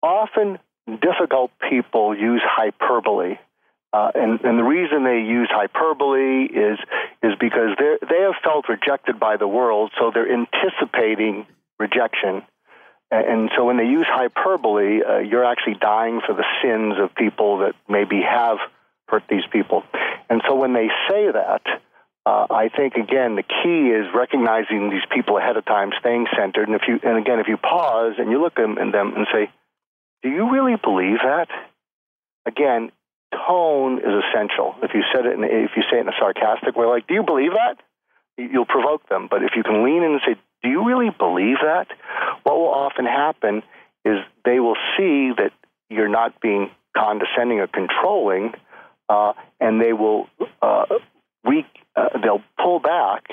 often 0.02 0.58
difficult 0.86 1.50
people 1.68 2.16
use 2.16 2.42
hyperbole. 2.44 3.38
Uh, 3.92 4.10
and, 4.14 4.40
and 4.42 4.58
the 4.58 4.62
reason 4.62 5.04
they 5.04 5.20
use 5.20 5.48
hyperbole 5.50 6.44
is 6.44 6.78
is 7.22 7.32
because 7.40 7.70
they 7.78 7.96
they 8.06 8.20
have 8.20 8.34
felt 8.44 8.68
rejected 8.68 9.18
by 9.18 9.38
the 9.38 9.48
world, 9.48 9.90
so 9.98 10.10
they're 10.12 10.30
anticipating 10.30 11.46
rejection. 11.78 12.42
And 13.10 13.50
so 13.56 13.64
when 13.64 13.78
they 13.78 13.86
use 13.86 14.06
hyperbole, 14.06 15.00
uh, 15.02 15.18
you're 15.18 15.44
actually 15.44 15.76
dying 15.80 16.20
for 16.26 16.34
the 16.34 16.44
sins 16.62 16.94
of 17.00 17.14
people 17.14 17.58
that 17.58 17.74
maybe 17.88 18.20
have 18.20 18.58
hurt 19.08 19.22
these 19.30 19.46
people. 19.50 19.82
And 20.28 20.42
so 20.46 20.54
when 20.56 20.74
they 20.74 20.88
say 21.08 21.30
that, 21.32 21.62
uh, 22.26 22.46
I 22.50 22.68
think 22.68 22.96
again 22.96 23.36
the 23.36 23.42
key 23.42 23.88
is 23.88 24.06
recognizing 24.14 24.90
these 24.90 25.06
people 25.10 25.38
ahead 25.38 25.56
of 25.56 25.64
time, 25.64 25.92
staying 25.98 26.26
centered. 26.36 26.68
And 26.68 26.76
if 26.76 26.82
you 26.86 27.00
and 27.02 27.16
again 27.16 27.40
if 27.40 27.48
you 27.48 27.56
pause 27.56 28.14
and 28.18 28.30
you 28.30 28.42
look 28.42 28.58
at 28.58 28.66
them 28.66 29.16
and 29.16 29.26
say, 29.32 29.50
do 30.22 30.28
you 30.28 30.50
really 30.52 30.76
believe 30.76 31.18
that? 31.22 31.48
Again, 32.44 32.90
tone 33.32 33.98
is 33.98 34.24
essential. 34.24 34.74
If 34.82 34.92
you 34.94 35.02
said 35.14 35.26
it, 35.26 35.34
in, 35.34 35.44
if 35.44 35.70
you 35.76 35.82
say 35.90 35.98
it 35.98 36.00
in 36.00 36.08
a 36.08 36.18
sarcastic 36.18 36.76
way, 36.76 36.86
like, 36.86 37.06
"Do 37.06 37.14
you 37.14 37.22
believe 37.22 37.52
that?" 37.52 37.76
You'll 38.36 38.66
provoke 38.66 39.08
them. 39.08 39.28
But 39.30 39.42
if 39.42 39.52
you 39.56 39.62
can 39.62 39.84
lean 39.84 40.02
in 40.02 40.12
and 40.12 40.20
say, 40.24 40.36
"Do 40.62 40.68
you 40.68 40.84
really 40.86 41.10
believe 41.10 41.56
that?" 41.62 41.88
What 42.42 42.56
will 42.56 42.72
often 42.72 43.04
happen 43.04 43.62
is 44.04 44.18
they 44.44 44.60
will 44.60 44.76
see 44.96 45.32
that 45.36 45.52
you're 45.90 46.08
not 46.08 46.40
being 46.40 46.70
condescending 46.96 47.60
or 47.60 47.66
controlling, 47.66 48.54
uh, 49.08 49.32
and 49.60 49.80
they 49.80 49.92
will 49.92 50.28
uh, 50.62 50.86
re- 51.44 51.66
uh, 51.96 52.18
they'll 52.22 52.42
pull 52.60 52.80
back, 52.80 53.24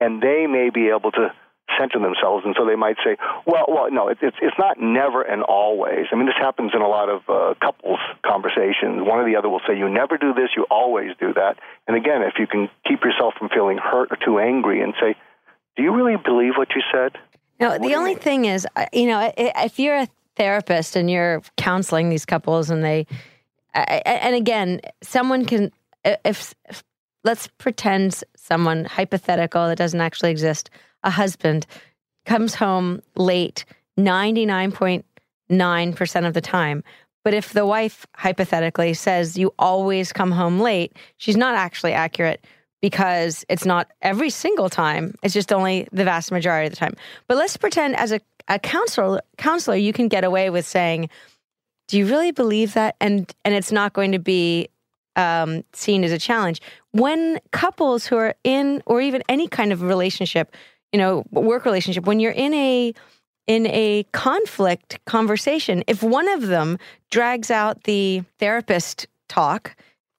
and 0.00 0.22
they 0.22 0.46
may 0.46 0.70
be 0.70 0.88
able 0.88 1.10
to 1.12 1.32
center 1.78 1.98
themselves, 1.98 2.44
and 2.44 2.54
so 2.58 2.66
they 2.66 2.76
might 2.76 2.96
say, 3.04 3.16
"Well, 3.46 3.64
well, 3.68 3.90
no, 3.90 4.08
it, 4.08 4.18
it's 4.20 4.36
it's 4.42 4.58
not 4.58 4.80
never 4.80 5.22
and 5.22 5.42
always." 5.42 6.06
I 6.12 6.16
mean, 6.16 6.26
this 6.26 6.38
happens 6.38 6.72
in 6.74 6.82
a 6.82 6.88
lot 6.88 7.08
of 7.08 7.22
uh, 7.28 7.54
couples 7.60 7.98
conversations. 8.26 9.00
One 9.02 9.18
or 9.18 9.24
the 9.24 9.36
other 9.36 9.48
will 9.48 9.62
say, 9.66 9.76
"You 9.76 9.88
never 9.88 10.18
do 10.18 10.34
this, 10.34 10.50
you 10.56 10.66
always 10.70 11.10
do 11.18 11.32
that." 11.34 11.58
And 11.86 11.96
again, 11.96 12.22
if 12.22 12.34
you 12.38 12.46
can 12.46 12.68
keep 12.86 13.02
yourself 13.04 13.34
from 13.38 13.48
feeling 13.48 13.78
hurt 13.78 14.10
or 14.12 14.16
too 14.16 14.38
angry, 14.38 14.82
and 14.82 14.94
say, 15.00 15.16
"Do 15.76 15.82
you 15.82 15.94
really 15.94 16.16
believe 16.16 16.54
what 16.56 16.68
you 16.74 16.82
said?" 16.92 17.12
No, 17.60 17.78
the 17.78 17.94
only 17.94 18.14
thing 18.14 18.46
is, 18.46 18.66
you 18.92 19.06
know, 19.06 19.32
if 19.36 19.78
you're 19.78 19.96
a 19.96 20.08
therapist 20.36 20.96
and 20.96 21.10
you're 21.10 21.42
counseling 21.56 22.08
these 22.08 22.24
couples, 22.24 22.70
and 22.70 22.82
they, 22.82 23.06
and 23.74 24.34
again, 24.34 24.80
someone 25.02 25.44
can, 25.44 25.70
if 26.04 26.54
let's 27.24 27.48
pretend 27.58 28.24
someone 28.36 28.84
hypothetical 28.84 29.68
that 29.68 29.78
doesn't 29.78 30.00
actually 30.00 30.30
exist, 30.30 30.70
a 31.04 31.10
husband 31.10 31.66
comes 32.24 32.54
home 32.54 33.02
late 33.14 33.64
99.9% 33.98 36.26
of 36.26 36.34
the 36.34 36.40
time. 36.40 36.82
But 37.24 37.34
if 37.34 37.52
the 37.52 37.64
wife 37.64 38.04
hypothetically 38.16 38.94
says 38.94 39.38
you 39.38 39.54
always 39.58 40.12
come 40.12 40.32
home 40.32 40.58
late, 40.58 40.96
she's 41.16 41.36
not 41.36 41.54
actually 41.54 41.92
accurate 41.92 42.44
because 42.82 43.46
it's 43.48 43.64
not 43.64 43.90
every 44.02 44.28
single 44.28 44.68
time. 44.68 45.14
It's 45.22 45.32
just 45.32 45.52
only 45.52 45.88
the 45.92 46.04
vast 46.04 46.30
majority 46.30 46.66
of 46.66 46.72
the 46.72 46.76
time. 46.76 46.94
But 47.28 47.38
let's 47.38 47.56
pretend 47.56 47.96
as 47.96 48.12
a, 48.12 48.20
a 48.48 48.58
counselor 48.58 49.22
counselor 49.38 49.76
you 49.76 49.94
can 49.94 50.08
get 50.08 50.24
away 50.24 50.50
with 50.50 50.66
saying, 50.66 51.08
Do 51.88 51.96
you 51.96 52.06
really 52.06 52.32
believe 52.32 52.74
that? 52.74 52.96
And 53.00 53.32
and 53.44 53.54
it's 53.54 53.72
not 53.72 53.94
going 53.94 54.12
to 54.12 54.18
be 54.18 54.68
um, 55.16 55.64
seen 55.72 56.04
as 56.04 56.12
a 56.12 56.18
challenge. 56.18 56.60
When 56.90 57.38
couples 57.52 58.04
who 58.04 58.16
are 58.16 58.34
in, 58.44 58.82
or 58.84 59.00
even 59.00 59.22
any 59.28 59.46
kind 59.46 59.72
of 59.72 59.82
relationship, 59.82 60.54
you 60.92 60.98
know, 60.98 61.24
work 61.30 61.64
relationship, 61.64 62.04
when 62.04 62.20
you're 62.20 62.32
in 62.32 62.52
a 62.52 62.92
in 63.48 63.66
a 63.66 64.04
conflict 64.12 64.98
conversation, 65.04 65.82
if 65.86 66.02
one 66.02 66.28
of 66.28 66.46
them 66.46 66.78
drags 67.10 67.50
out 67.50 67.84
the 67.84 68.22
therapist 68.38 69.06
talk, 69.28 69.74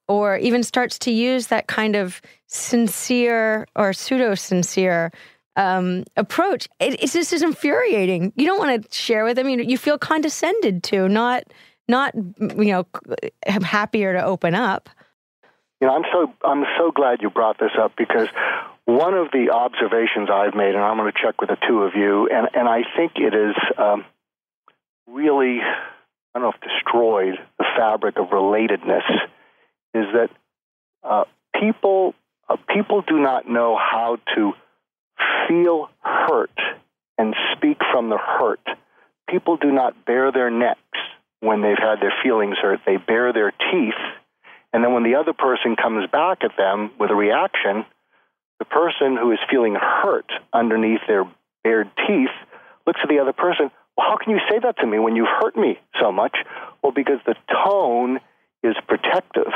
or 0.08 0.36
even 0.36 0.62
starts 0.62 0.98
to 0.98 1.10
use 1.10 1.46
that 1.48 1.66
kind 1.66 1.96
of 1.96 2.20
sincere 2.54 3.66
or 3.74 3.92
pseudo 3.92 4.34
sincere 4.34 5.10
um, 5.56 6.04
approach, 6.16 6.68
it, 6.80 7.02
it's 7.02 7.12
just 7.12 7.32
infuriating. 7.32 8.32
You 8.36 8.46
don't 8.46 8.58
want 8.58 8.82
to 8.82 8.96
share 8.96 9.24
with 9.24 9.36
them. 9.36 9.48
You, 9.48 9.60
you 9.60 9.78
feel 9.78 9.98
condescended 9.98 10.82
to, 10.84 11.08
not 11.08 11.44
not 11.88 12.14
you 12.14 12.72
know 12.72 12.86
happier 13.46 14.14
to 14.14 14.24
open 14.24 14.54
up. 14.54 14.88
You 15.80 15.88
know, 15.88 15.96
I'm 15.96 16.04
so 16.12 16.32
I'm 16.44 16.64
so 16.78 16.90
glad 16.90 17.22
you 17.22 17.30
brought 17.30 17.58
this 17.58 17.72
up 17.78 17.92
because 17.96 18.28
one 18.86 19.14
of 19.14 19.30
the 19.32 19.50
observations 19.50 20.28
I've 20.32 20.54
made, 20.54 20.74
and 20.74 20.82
I'm 20.82 20.96
going 20.96 21.12
to 21.12 21.18
check 21.20 21.40
with 21.40 21.50
the 21.50 21.58
two 21.68 21.82
of 21.82 21.94
you, 21.94 22.28
and 22.28 22.48
and 22.54 22.68
I 22.68 22.82
think 22.96 23.12
it 23.16 23.34
is 23.34 23.54
um, 23.78 24.04
really 25.06 25.60
I 25.60 26.40
don't 26.40 26.42
know 26.42 26.52
if 26.52 26.60
destroyed 26.60 27.34
the 27.58 27.64
fabric 27.76 28.16
of 28.18 28.28
relatedness 28.28 29.08
is 29.94 30.06
that 30.12 30.30
uh, 31.04 31.24
people 31.60 32.14
uh, 32.48 32.56
people 32.72 33.02
do 33.06 33.18
not 33.18 33.48
know 33.48 33.76
how 33.76 34.18
to 34.34 34.52
feel 35.48 35.88
hurt 36.00 36.58
and 37.18 37.34
speak 37.56 37.78
from 37.92 38.08
the 38.08 38.18
hurt. 38.18 38.60
People 39.28 39.56
do 39.56 39.72
not 39.72 40.04
bare 40.04 40.32
their 40.32 40.50
necks 40.50 40.80
when 41.40 41.62
they've 41.62 41.78
had 41.78 42.00
their 42.00 42.14
feelings 42.22 42.56
hurt. 42.60 42.80
They 42.86 42.96
bare 42.96 43.32
their 43.32 43.50
teeth. 43.50 44.00
And 44.72 44.82
then 44.82 44.92
when 44.92 45.04
the 45.04 45.14
other 45.14 45.32
person 45.32 45.76
comes 45.76 46.10
back 46.10 46.38
at 46.42 46.56
them 46.56 46.90
with 46.98 47.10
a 47.10 47.14
reaction, 47.14 47.84
the 48.58 48.64
person 48.64 49.16
who 49.16 49.32
is 49.32 49.38
feeling 49.50 49.74
hurt 49.74 50.30
underneath 50.52 51.00
their 51.06 51.24
bared 51.62 51.90
teeth 52.06 52.34
looks 52.86 53.00
at 53.02 53.08
the 53.08 53.20
other 53.20 53.32
person. 53.32 53.70
Well, 53.96 54.08
how 54.08 54.16
can 54.16 54.32
you 54.32 54.40
say 54.50 54.58
that 54.62 54.78
to 54.78 54.86
me 54.86 54.98
when 54.98 55.16
you've 55.16 55.28
hurt 55.28 55.56
me 55.56 55.78
so 56.00 56.10
much? 56.10 56.36
Well, 56.82 56.92
because 56.92 57.20
the 57.26 57.36
tone 57.64 58.18
is 58.62 58.74
protective. 58.88 59.52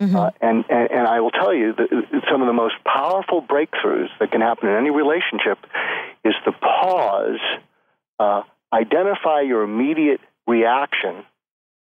Mm-hmm. 0.00 0.16
Uh, 0.16 0.30
and, 0.40 0.64
and, 0.68 0.90
and 0.90 1.08
I 1.08 1.20
will 1.20 1.32
tell 1.32 1.52
you 1.52 1.74
that 1.74 2.22
some 2.30 2.40
of 2.40 2.46
the 2.46 2.52
most 2.52 2.76
powerful 2.84 3.42
breakthroughs 3.42 4.08
that 4.20 4.30
can 4.30 4.40
happen 4.40 4.68
in 4.68 4.76
any 4.76 4.90
relationship 4.90 5.58
is 6.24 6.34
to 6.44 6.52
pause, 6.52 7.40
uh, 8.20 8.42
identify 8.72 9.40
your 9.40 9.62
immediate 9.62 10.20
reaction, 10.46 11.24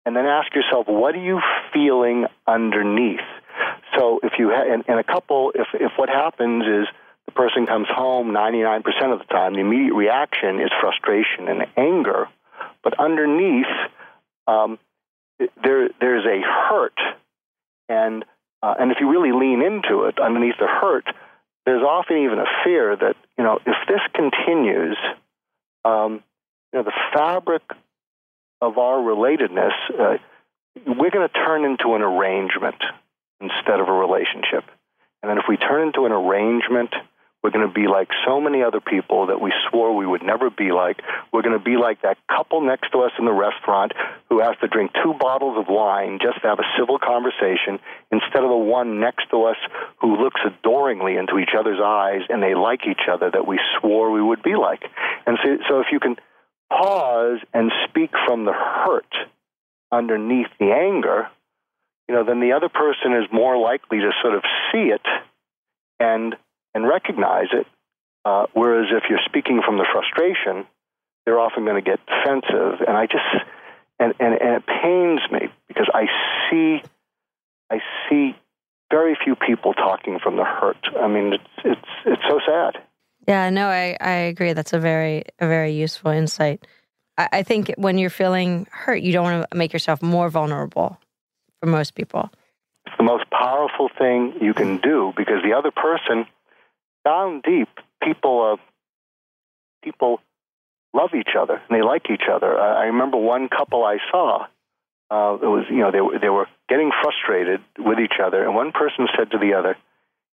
and 0.06 0.16
then 0.16 0.24
ask 0.24 0.54
yourself, 0.54 0.86
what 0.88 1.14
are 1.14 1.22
you 1.22 1.40
feeling 1.72 2.26
underneath? 2.46 3.20
So 3.98 4.20
if 4.22 4.34
you 4.38 4.50
ha- 4.50 4.72
in, 4.72 4.82
in 4.88 4.98
a 4.98 5.04
couple, 5.04 5.52
if 5.54 5.68
if 5.74 5.92
what 5.96 6.08
happens 6.08 6.64
is 6.64 6.86
the 7.26 7.32
person 7.32 7.66
comes 7.66 7.88
home 7.90 8.28
99% 8.32 8.84
of 9.12 9.18
the 9.18 9.24
time, 9.24 9.54
the 9.54 9.60
immediate 9.60 9.94
reaction 9.94 10.60
is 10.60 10.70
frustration 10.80 11.48
and 11.48 11.66
anger, 11.76 12.28
but 12.82 12.98
underneath 12.98 13.66
um, 14.46 14.78
there 15.62 15.88
there's 16.00 16.24
a 16.24 16.40
hurt, 16.40 16.98
and 17.88 18.24
uh, 18.62 18.74
and 18.78 18.90
if 18.90 18.98
you 19.00 19.10
really 19.10 19.32
lean 19.32 19.62
into 19.62 20.04
it, 20.04 20.18
underneath 20.18 20.56
the 20.58 20.66
hurt, 20.66 21.04
there's 21.66 21.82
often 21.82 22.18
even 22.18 22.38
a 22.38 22.46
fear 22.64 22.96
that 22.96 23.16
you 23.36 23.44
know 23.44 23.58
if 23.66 23.76
this 23.88 24.00
continues, 24.14 24.96
um, 25.84 26.22
you 26.72 26.78
know 26.78 26.82
the 26.82 26.92
fabric 27.12 27.62
of 28.60 28.78
our 28.78 28.98
relatedness, 28.98 29.72
uh, 29.98 30.16
we're 30.86 31.10
going 31.10 31.28
to 31.28 31.34
turn 31.34 31.64
into 31.64 31.94
an 31.94 32.02
arrangement 32.02 32.82
instead 33.40 33.80
of 33.80 33.88
a 33.88 33.92
relationship. 33.92 34.64
And 35.22 35.30
then 35.30 35.38
if 35.38 35.44
we 35.48 35.56
turn 35.56 35.88
into 35.88 36.06
an 36.06 36.12
arrangement, 36.12 36.94
we're 37.46 37.52
going 37.52 37.68
to 37.68 37.72
be 37.72 37.86
like 37.86 38.08
so 38.26 38.40
many 38.40 38.64
other 38.64 38.80
people 38.80 39.28
that 39.28 39.40
we 39.40 39.52
swore 39.70 39.94
we 39.94 40.04
would 40.04 40.24
never 40.24 40.50
be 40.50 40.72
like. 40.72 41.00
We're 41.32 41.42
going 41.42 41.56
to 41.56 41.64
be 41.64 41.76
like 41.76 42.02
that 42.02 42.18
couple 42.26 42.60
next 42.60 42.90
to 42.90 43.02
us 43.02 43.12
in 43.20 43.24
the 43.24 43.32
restaurant 43.32 43.92
who 44.28 44.40
has 44.40 44.56
to 44.62 44.66
drink 44.66 44.90
two 45.00 45.14
bottles 45.14 45.56
of 45.56 45.66
wine 45.68 46.18
just 46.20 46.42
to 46.42 46.48
have 46.48 46.58
a 46.58 46.66
civil 46.76 46.98
conversation 46.98 47.78
instead 48.10 48.42
of 48.42 48.50
the 48.50 48.56
one 48.56 48.98
next 48.98 49.30
to 49.30 49.44
us 49.44 49.54
who 50.00 50.16
looks 50.16 50.40
adoringly 50.44 51.14
into 51.14 51.38
each 51.38 51.54
other's 51.56 51.78
eyes 51.80 52.22
and 52.28 52.42
they 52.42 52.56
like 52.56 52.80
each 52.84 53.06
other 53.08 53.30
that 53.30 53.46
we 53.46 53.60
swore 53.78 54.10
we 54.10 54.20
would 54.20 54.42
be 54.42 54.56
like. 54.56 54.82
And 55.24 55.38
so, 55.40 55.58
so 55.68 55.78
if 55.78 55.86
you 55.92 56.00
can 56.00 56.16
pause 56.68 57.38
and 57.54 57.70
speak 57.88 58.10
from 58.26 58.44
the 58.44 58.54
hurt 58.54 59.14
underneath 59.92 60.50
the 60.58 60.72
anger, 60.72 61.28
you 62.08 62.14
know, 62.16 62.24
then 62.24 62.40
the 62.40 62.54
other 62.54 62.68
person 62.68 63.12
is 63.12 63.30
more 63.30 63.56
likely 63.56 64.00
to 64.00 64.10
sort 64.20 64.34
of 64.34 64.42
see 64.72 64.90
it 64.90 65.06
and 66.00 66.34
and 66.76 66.86
recognize 66.86 67.48
it. 67.52 67.66
Uh, 68.26 68.46
whereas 68.52 68.88
if 68.92 69.04
you're 69.08 69.24
speaking 69.24 69.62
from 69.64 69.78
the 69.78 69.86
frustration, 69.90 70.66
they're 71.24 71.40
often 71.40 71.64
going 71.64 71.82
to 71.82 71.90
get 71.90 71.98
defensive. 72.06 72.84
And 72.86 72.96
I 72.96 73.06
just 73.06 73.24
and, 73.98 74.12
and 74.20 74.34
and 74.34 74.56
it 74.56 74.64
pains 74.66 75.20
me 75.32 75.48
because 75.68 75.88
I 75.92 76.06
see 76.50 76.82
I 77.70 77.80
see 78.08 78.36
very 78.90 79.16
few 79.24 79.36
people 79.36 79.72
talking 79.72 80.18
from 80.22 80.36
the 80.36 80.44
hurt. 80.44 80.76
I 81.00 81.08
mean, 81.08 81.32
it's 81.32 81.44
it's 81.64 81.90
it's 82.04 82.22
so 82.28 82.40
sad. 82.46 82.82
Yeah, 83.26 83.48
no, 83.50 83.68
I, 83.68 83.96
I 84.00 84.12
agree. 84.30 84.52
That's 84.52 84.74
a 84.74 84.78
very 84.78 85.24
a 85.38 85.46
very 85.46 85.72
useful 85.72 86.10
insight. 86.10 86.66
I, 87.16 87.28
I 87.32 87.42
think 87.42 87.72
when 87.78 87.96
you're 87.96 88.10
feeling 88.10 88.66
hurt, 88.70 89.00
you 89.02 89.12
don't 89.12 89.24
want 89.24 89.50
to 89.50 89.56
make 89.56 89.72
yourself 89.72 90.02
more 90.02 90.28
vulnerable 90.28 90.98
for 91.60 91.68
most 91.68 91.94
people. 91.94 92.28
It's 92.86 92.96
the 92.98 93.04
most 93.04 93.24
powerful 93.30 93.88
thing 93.98 94.34
you 94.40 94.52
can 94.52 94.76
do 94.76 95.12
because 95.16 95.42
the 95.42 95.54
other 95.54 95.70
person, 95.70 96.26
down 97.06 97.40
deep, 97.44 97.68
people 98.02 98.58
uh, 98.58 98.62
people 99.82 100.20
love 100.92 101.10
each 101.14 101.34
other 101.38 101.54
and 101.54 101.78
they 101.78 101.82
like 101.82 102.10
each 102.10 102.28
other. 102.30 102.58
I, 102.58 102.82
I 102.82 102.84
remember 102.86 103.16
one 103.16 103.48
couple 103.48 103.84
I 103.84 103.98
saw. 104.10 104.46
Uh, 105.08 105.38
it 105.40 105.46
was 105.46 105.64
you 105.70 105.78
know 105.78 105.92
they 105.92 106.00
were 106.00 106.18
they 106.18 106.28
were 106.28 106.48
getting 106.68 106.90
frustrated 107.02 107.60
with 107.78 107.98
each 108.00 108.18
other, 108.22 108.42
and 108.42 108.54
one 108.54 108.72
person 108.72 109.06
said 109.16 109.30
to 109.30 109.38
the 109.38 109.54
other, 109.54 109.76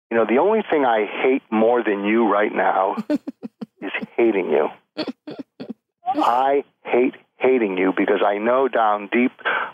you 0.09 0.17
know, 0.17 0.25
the 0.25 0.39
only 0.39 0.63
thing 0.69 0.83
I 0.83 1.05
hate 1.05 1.43
more 1.51 1.83
than 1.83 2.05
you 2.05 2.27
right 2.27 2.53
now 2.53 2.95
is 3.09 3.91
hating 4.17 4.49
you. 4.49 4.69
I 6.15 6.63
hate 6.83 7.13
hating 7.37 7.77
you 7.77 7.93
because 7.95 8.21
I 8.25 8.39
know 8.39 8.67
down 8.67 9.09
deep 9.11 9.31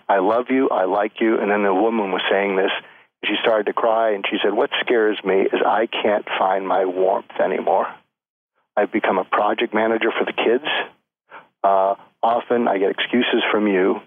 I 0.09 0.17
love 0.17 0.47
you, 0.49 0.69
I 0.69 0.85
like 0.85 1.21
you. 1.21 1.39
And 1.39 1.51
then 1.51 1.63
the 1.63 1.73
woman 1.73 2.11
was 2.11 2.23
saying 2.29 2.55
this. 2.55 2.71
She 3.25 3.33
started 3.41 3.65
to 3.65 3.73
cry 3.73 4.13
and 4.13 4.23
she 4.29 4.37
said, 4.43 4.53
What 4.53 4.69
scares 4.81 5.19
me 5.23 5.41
is 5.41 5.61
I 5.65 5.87
can't 5.87 6.25
find 6.37 6.67
my 6.67 6.85
warmth 6.85 7.31
anymore. 7.43 7.87
I've 8.75 8.91
become 8.91 9.17
a 9.17 9.25
project 9.25 9.73
manager 9.73 10.11
for 10.17 10.25
the 10.25 10.33
kids. 10.33 10.65
Uh, 11.63 11.95
often 12.23 12.67
I 12.67 12.77
get 12.77 12.91
excuses 12.91 13.43
from 13.51 13.67
you. 13.67 13.99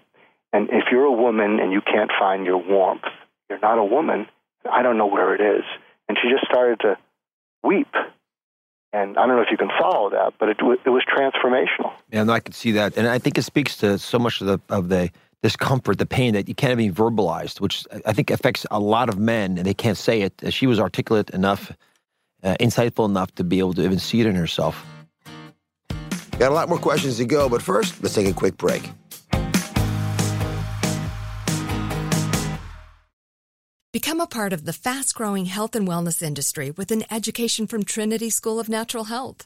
And 0.51 0.69
if 0.69 0.85
you're 0.91 1.05
a 1.05 1.11
woman 1.11 1.59
and 1.59 1.71
you 1.71 1.81
can't 1.81 2.11
find 2.19 2.45
your 2.45 2.57
warmth, 2.57 3.03
you're 3.49 3.59
not 3.59 3.77
a 3.77 3.83
woman. 3.83 4.27
I 4.69 4.81
don't 4.81 4.97
know 4.97 5.07
where 5.07 5.35
it 5.35 5.41
is 5.41 5.63
and 6.07 6.17
she 6.21 6.29
just 6.29 6.45
started 6.45 6.79
to 6.81 6.97
weep. 7.63 7.93
And 8.91 9.17
I 9.17 9.25
don't 9.25 9.35
know 9.35 9.41
if 9.41 9.49
you 9.49 9.57
can 9.57 9.71
follow 9.79 10.11
that, 10.11 10.33
but 10.39 10.49
it, 10.49 10.57
it 10.85 10.89
was 10.89 11.03
transformational. 11.05 11.93
No, 12.11 12.31
I 12.31 12.39
could 12.39 12.53
see 12.53 12.73
that, 12.73 12.95
and 12.95 13.07
I 13.07 13.17
think 13.17 13.39
it 13.39 13.41
speaks 13.41 13.77
to 13.77 13.97
so 13.97 14.19
much 14.19 14.39
of 14.41 14.47
the 14.47 14.59
of 14.69 14.89
the 14.89 15.09
discomfort, 15.43 15.99
the 15.99 16.05
pain 16.05 16.33
that 16.33 16.47
you 16.47 16.55
can't 16.55 16.79
even 16.79 16.95
verbalized, 16.95 17.61
which 17.61 17.85
I 18.05 18.13
think 18.13 18.31
affects 18.31 18.65
a 18.71 18.79
lot 18.79 19.09
of 19.09 19.19
men, 19.19 19.57
and 19.57 19.67
they 19.67 19.73
can't 19.75 19.97
say 19.97 20.21
it. 20.21 20.33
She 20.51 20.65
was 20.65 20.79
articulate 20.79 21.29
enough, 21.31 21.71
uh, 22.41 22.55
insightful 22.59 23.05
enough 23.05 23.35
to 23.35 23.43
be 23.43 23.59
able 23.59 23.73
to 23.73 23.83
even 23.83 23.99
see 23.99 24.21
it 24.21 24.25
in 24.25 24.35
herself. 24.35 24.83
Got 26.39 26.51
a 26.51 26.55
lot 26.55 26.69
more 26.69 26.79
questions 26.79 27.17
to 27.17 27.25
go, 27.25 27.47
but 27.49 27.61
first, 27.61 28.01
let's 28.01 28.15
take 28.15 28.27
a 28.27 28.33
quick 28.33 28.57
break. 28.57 28.89
Become 33.91 34.21
a 34.21 34.27
part 34.27 34.53
of 34.53 34.65
the 34.65 34.73
fast 34.73 35.13
growing 35.13 35.45
health 35.45 35.75
and 35.75 35.87
wellness 35.87 36.23
industry 36.23 36.71
with 36.71 36.89
an 36.89 37.03
education 37.11 37.67
from 37.67 37.83
Trinity 37.83 38.31
School 38.31 38.59
of 38.59 38.67
Natural 38.67 39.03
Health. 39.03 39.45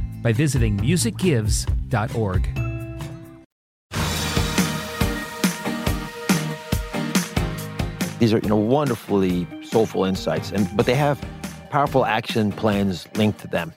by 0.21 0.31
visiting 0.31 0.77
musicgives.org. 0.77 2.49
These 8.19 8.33
are, 8.33 8.37
you 8.37 8.49
know, 8.49 8.55
wonderfully 8.55 9.47
soulful 9.63 10.05
insights, 10.05 10.51
and 10.51 10.69
but 10.77 10.85
they 10.85 10.93
have 10.93 11.19
powerful 11.71 12.05
action 12.05 12.51
plans 12.51 13.07
linked 13.15 13.39
to 13.39 13.47
them. 13.47 13.73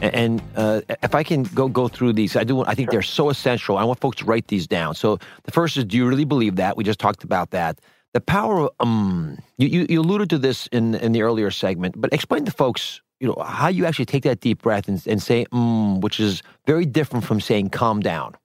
And, 0.00 0.14
and 0.14 0.42
uh, 0.56 0.80
if 1.02 1.14
I 1.14 1.22
can 1.22 1.44
go 1.44 1.68
go 1.68 1.86
through 1.86 2.14
these, 2.14 2.34
I 2.34 2.42
do. 2.42 2.64
I 2.64 2.74
think 2.74 2.90
they're 2.90 3.02
so 3.02 3.30
essential. 3.30 3.78
I 3.78 3.84
want 3.84 4.00
folks 4.00 4.16
to 4.18 4.24
write 4.24 4.48
these 4.48 4.66
down. 4.66 4.96
So 4.96 5.18
the 5.44 5.52
first 5.52 5.76
is, 5.76 5.84
do 5.84 5.96
you 5.96 6.08
really 6.08 6.24
believe 6.24 6.56
that? 6.56 6.76
We 6.76 6.82
just 6.82 6.98
talked 6.98 7.22
about 7.22 7.50
that. 7.50 7.80
The 8.14 8.20
power. 8.20 8.62
Of, 8.62 8.70
um, 8.80 9.38
you, 9.58 9.68
you 9.68 9.86
you 9.88 10.00
alluded 10.00 10.28
to 10.30 10.38
this 10.38 10.66
in 10.72 10.96
in 10.96 11.12
the 11.12 11.22
earlier 11.22 11.52
segment, 11.52 11.94
but 12.00 12.12
explain 12.12 12.44
to 12.46 12.50
folks, 12.50 13.00
you 13.20 13.28
know, 13.28 13.42
how 13.42 13.68
you 13.68 13.86
actually 13.86 14.06
take 14.06 14.24
that 14.24 14.40
deep 14.40 14.62
breath 14.62 14.88
and, 14.88 15.02
and 15.06 15.22
say, 15.22 15.46
mm, 15.46 16.00
which 16.00 16.20
is 16.20 16.42
very 16.66 16.84
different 16.86 17.24
from 17.24 17.40
saying 17.40 17.70
calm 17.70 18.00
down. 18.00 18.36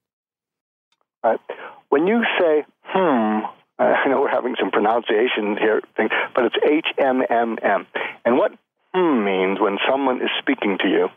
All 1.22 1.32
right. 1.32 1.40
When 1.88 2.06
you 2.06 2.22
say 2.38 2.64
hmm, 2.92 3.40
I 3.78 4.08
know 4.08 4.20
we're 4.20 4.30
having 4.30 4.56
some 4.60 4.70
pronunciation 4.70 5.56
here, 5.56 5.80
thing, 5.96 6.08
but 6.34 6.44
it's 6.44 6.56
H 6.64 6.86
M 6.98 7.22
M 7.28 7.58
M. 7.62 7.86
And 8.24 8.36
what 8.36 8.52
hmm 8.94 9.24
means 9.24 9.60
when 9.60 9.78
someone 9.88 10.20
is 10.20 10.30
speaking 10.38 10.78
to 10.78 10.88
you 10.88 11.08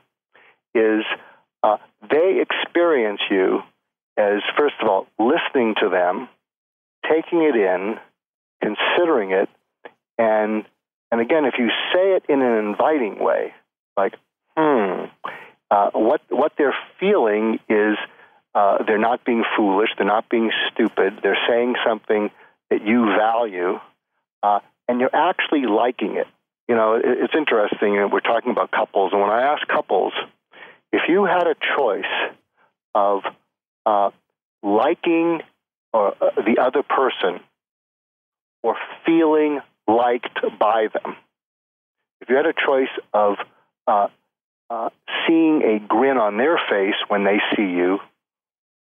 is 0.76 1.04
uh, 1.64 1.78
they 2.10 2.42
experience 2.42 3.22
you 3.30 3.60
as, 4.18 4.42
first 4.58 4.76
of 4.82 4.88
all, 4.88 5.08
listening 5.20 5.76
to 5.82 5.90
them, 5.90 6.30
taking 7.10 7.42
it 7.42 7.56
in, 7.56 7.96
considering 8.62 9.32
it, 9.32 9.50
and 10.18 10.66
and 11.14 11.22
again, 11.22 11.46
if 11.46 11.54
you 11.60 11.70
say 11.94 12.16
it 12.16 12.24
in 12.28 12.42
an 12.42 12.58
inviting 12.66 13.24
way, 13.24 13.54
like 13.96 14.16
hmm, 14.58 15.06
uh, 15.70 15.92
what 15.94 16.22
what 16.30 16.54
they're 16.58 16.76
feeling 17.00 17.60
is 17.70 17.98
uh, 18.56 18.84
they're 18.88 18.98
not 18.98 19.24
being 19.24 19.44
foolish, 19.56 19.90
they're 19.96 20.08
not 20.08 20.28
being 20.28 20.50
stupid, 20.72 21.20
they're 21.22 21.38
saying 21.48 21.76
something 21.86 22.32
that 22.72 22.84
you 22.84 23.06
value, 23.06 23.80
uh, 24.42 24.62
and 24.88 25.00
you're 25.00 25.16
actually 25.16 25.68
liking 25.68 26.18
it. 26.18 26.26
You 26.68 26.74
know, 26.74 26.96
it, 26.96 27.04
it's 27.06 27.36
interesting. 27.38 27.94
We're 28.12 28.20
talking 28.20 28.52
about 28.52 28.72
couples, 28.72 29.12
and 29.14 29.22
when 29.22 29.30
I 29.30 29.54
ask 29.54 29.68
couples, 29.68 30.14
if 30.92 31.04
you 31.08 31.26
had 31.26 31.46
a 31.46 31.54
choice 31.78 32.34
of 32.96 33.22
uh, 33.86 34.10
liking 34.64 35.44
uh, 35.94 36.10
the 36.38 36.58
other 36.60 36.82
person 36.82 37.40
or 38.64 38.78
feeling 39.06 39.60
liked 39.88 40.40
by 40.60 40.88
them, 40.94 41.16
if 42.22 42.30
you 42.30 42.36
had 42.36 42.46
a 42.46 42.54
choice 42.54 42.94
of 43.14 43.36
uh, 43.88 44.08
uh, 44.70 44.90
seeing 45.28 45.62
a 45.62 45.80
grin 45.80 46.18
on 46.18 46.38
their 46.38 46.60
face 46.70 46.96
when 47.08 47.24
they 47.26 47.40
see 47.56 47.70
you, 47.70 48.00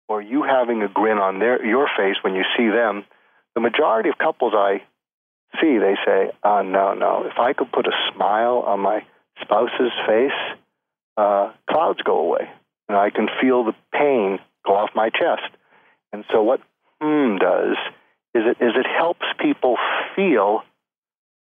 or 0.08 0.22
you 0.22 0.42
having 0.42 0.82
a 0.82 0.88
grin 0.88 1.18
on 1.18 1.38
their 1.38 1.64
your 1.64 1.88
face 1.96 2.16
when 2.22 2.34
you 2.34 2.44
see 2.56 2.68
them, 2.68 3.04
the 3.54 3.60
majority 3.60 4.08
of 4.08 4.18
couples 4.18 4.52
I 4.54 4.82
see, 5.60 5.78
they 5.78 5.96
say, 6.04 6.30
uh, 6.42 6.62
no, 6.62 6.94
no. 6.94 7.24
If 7.24 7.38
I 7.38 7.52
could 7.52 7.72
put 7.72 7.86
a 7.86 7.92
smile 8.12 8.64
on 8.66 8.80
my 8.80 9.04
spouse's 9.40 9.92
face, 10.06 10.58
uh, 11.16 11.52
clouds 11.68 12.00
go 12.04 12.18
away. 12.18 12.48
And 12.88 12.96
I 12.96 13.10
can 13.10 13.28
feel 13.40 13.64
the 13.64 13.74
pain 13.92 14.38
go 14.64 14.76
off 14.76 14.90
my 14.94 15.10
chest. 15.10 15.50
And 16.12 16.24
so 16.30 16.42
what 16.42 16.60
hmm 17.00 17.36
does 17.38 17.76
is 18.34 18.44
it, 18.46 18.62
is 18.62 18.72
it 18.76 18.86
helps 18.86 19.26
people 19.40 19.76
feel 20.14 20.62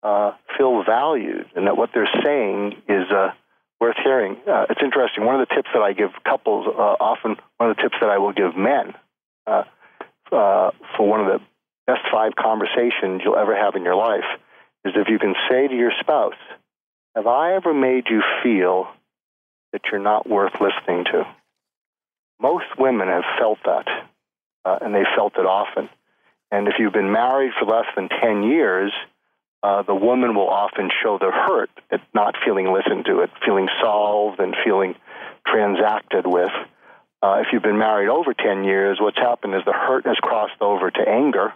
uh, 0.03 0.33
feel 0.57 0.83
valued 0.85 1.47
and 1.57 1.67
that 1.67 1.77
what 1.77 1.91
they're 1.93 2.11
saying 2.25 2.75
is 2.89 3.11
uh, 3.11 3.31
worth 3.81 3.97
hearing. 4.03 4.37
Uh, 4.47 4.67
it's 4.71 4.81
interesting. 4.83 5.25
One 5.25 5.41
of 5.41 5.49
the 5.49 5.55
tips 5.55 5.69
that 5.75 5.83
I 5.83 5.93
give 5.93 6.11
couples, 6.25 6.67
uh, 6.67 6.97
often 7.01 7.37
one 7.57 7.71
of 7.71 7.77
the 7.77 7.83
tips 7.83 7.97
that 8.01 8.11
I 8.11 8.19
will 8.19 8.33
give 8.33 8.57
men 8.57 8.95
uh, 9.47 9.65
uh, 10.33 10.71
for 10.97 11.09
one 11.09 11.21
of 11.21 11.27
the 11.27 11.41
best 11.87 12.03
five 12.13 12.33
conversations 12.37 13.23
you'll 13.25 13.37
ever 13.37 13.57
have 13.57 13.75
in 13.75 13.85
your 13.85 13.97
life 13.97 14.27
is 14.85 14.93
if 14.95 15.09
you 15.09 15.19
can 15.19 15.35
say 15.51 15.67
to 15.67 15.75
your 15.75 15.93
spouse, 16.01 16.39
Have 17.17 17.27
I 17.27 17.55
ever 17.55 17.75
made 17.75 18.07
you 18.11 18.23
feel 18.43 18.89
that 19.73 19.83
you're 19.91 20.01
not 20.01 20.29
worth 20.29 20.55
listening 20.61 21.05
to? 21.07 21.27
Most 22.41 22.67
women 22.79 23.09
have 23.09 23.25
felt 23.39 23.59
that, 23.65 23.89
and 24.65 24.95
they 24.95 25.03
felt 25.17 25.35
it 25.37 25.47
often. 25.47 25.89
And 26.53 26.69
if 26.69 26.75
you've 26.79 26.93
been 26.93 27.11
married 27.11 27.53
for 27.59 27.67
less 27.67 27.87
than 27.97 28.09
10 28.09 28.45
years, 28.45 28.93
uh, 29.63 29.83
the 29.83 29.95
woman 29.95 30.35
will 30.35 30.49
often 30.49 30.91
show 31.03 31.19
the 31.19 31.31
hurt 31.31 31.71
at 31.91 32.01
not 32.15 32.35
feeling 32.45 32.73
listened 32.73 33.05
to, 33.07 33.23
at 33.23 33.31
feeling 33.45 33.69
solved 33.83 34.39
and 34.41 34.55
feeling 34.65 34.95
transacted 35.47 36.27
with. 36.27 36.51
Uh, 37.21 37.43
if 37.45 37.49
you've 37.53 37.63
been 37.63 37.79
married 37.79 38.09
over 38.09 38.33
10 38.33 38.63
years, 38.63 38.99
what's 39.01 39.17
happened 39.17 39.55
is 39.55 39.63
the 39.65 39.73
hurt 39.73 40.07
has 40.07 40.17
crossed 40.19 40.61
over 40.61 40.91
to 40.91 41.01
anger, 41.09 41.53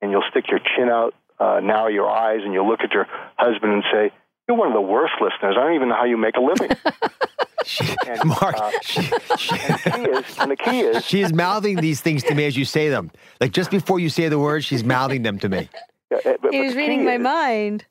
and 0.00 0.12
you'll 0.12 0.24
stick 0.30 0.48
your 0.48 0.60
chin 0.60 0.88
out, 0.88 1.14
uh, 1.40 1.58
narrow 1.60 1.88
your 1.88 2.08
eyes, 2.08 2.40
and 2.44 2.52
you'll 2.54 2.68
look 2.68 2.80
at 2.80 2.92
your 2.92 3.08
husband 3.36 3.72
and 3.72 3.82
say, 3.92 4.12
You're 4.46 4.56
one 4.56 4.68
of 4.68 4.74
the 4.74 4.80
worst 4.80 5.14
listeners. 5.20 5.56
I 5.58 5.64
don't 5.64 5.74
even 5.74 5.88
know 5.88 5.96
how 5.96 6.04
you 6.04 6.16
make 6.16 6.36
a 6.36 6.40
living. 6.40 6.70
and, 8.06 8.24
Mark, 8.24 8.56
uh, 8.56 8.70
she, 8.82 9.02
she, 9.36 9.56
and, 9.56 9.74
the 9.84 9.90
key 9.90 10.02
is, 10.04 10.38
and 10.38 10.50
the 10.50 10.56
key 10.56 10.80
is, 10.80 11.04
she 11.04 11.22
is 11.22 11.32
mouthing 11.32 11.76
these 11.76 12.00
things 12.00 12.22
to 12.24 12.34
me 12.34 12.44
as 12.44 12.56
you 12.56 12.64
say 12.64 12.88
them. 12.88 13.10
Like 13.40 13.50
just 13.50 13.72
before 13.72 13.98
you 13.98 14.08
say 14.08 14.28
the 14.28 14.38
words, 14.38 14.64
she's 14.64 14.84
mouthing 14.84 15.22
them 15.22 15.40
to 15.40 15.48
me. 15.48 15.68
Yeah, 16.10 16.18
uh, 16.24 16.36
but, 16.42 16.52
he 16.52 16.60
was 16.60 16.74
reading 16.74 17.04
my 17.04 17.14
is, 17.14 17.20
mind. 17.20 17.84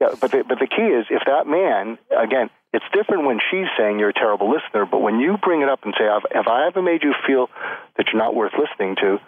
Yeah, 0.00 0.08
but 0.20 0.30
the, 0.30 0.44
but 0.48 0.58
the 0.58 0.66
key 0.66 0.82
is 0.82 1.06
if 1.10 1.22
that 1.26 1.46
man, 1.46 1.98
again, 2.10 2.50
it's 2.72 2.84
different 2.92 3.26
when 3.26 3.38
she's 3.50 3.66
saying 3.78 3.98
you're 3.98 4.10
a 4.10 4.12
terrible 4.14 4.50
listener, 4.50 4.86
but 4.86 5.00
when 5.00 5.20
you 5.20 5.36
bring 5.38 5.62
it 5.62 5.68
up 5.68 5.84
and 5.84 5.94
say, 5.96 6.04
have 6.04 6.48
I 6.48 6.66
ever 6.66 6.82
made 6.82 7.02
you 7.02 7.14
feel 7.26 7.48
that 7.96 8.06
you're 8.12 8.20
not 8.20 8.34
worth 8.34 8.52
listening 8.58 8.96
to? 8.96 9.18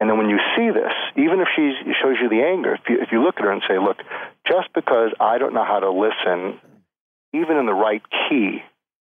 And 0.00 0.10
then 0.10 0.18
when 0.18 0.28
you 0.28 0.38
see 0.56 0.68
this, 0.70 0.92
even 1.16 1.40
if 1.40 1.48
she 1.54 1.72
shows 2.02 2.16
you 2.20 2.28
the 2.28 2.42
anger, 2.42 2.74
if 2.74 2.80
you, 2.88 3.00
if 3.00 3.12
you 3.12 3.22
look 3.22 3.36
at 3.38 3.44
her 3.44 3.52
and 3.52 3.62
say, 3.66 3.78
look, 3.78 3.98
just 4.46 4.68
because 4.74 5.12
I 5.20 5.38
don't 5.38 5.54
know 5.54 5.64
how 5.64 5.80
to 5.80 5.90
listen, 5.90 6.60
even 7.32 7.56
in 7.56 7.66
the 7.66 7.72
right 7.72 8.02
key, 8.28 8.62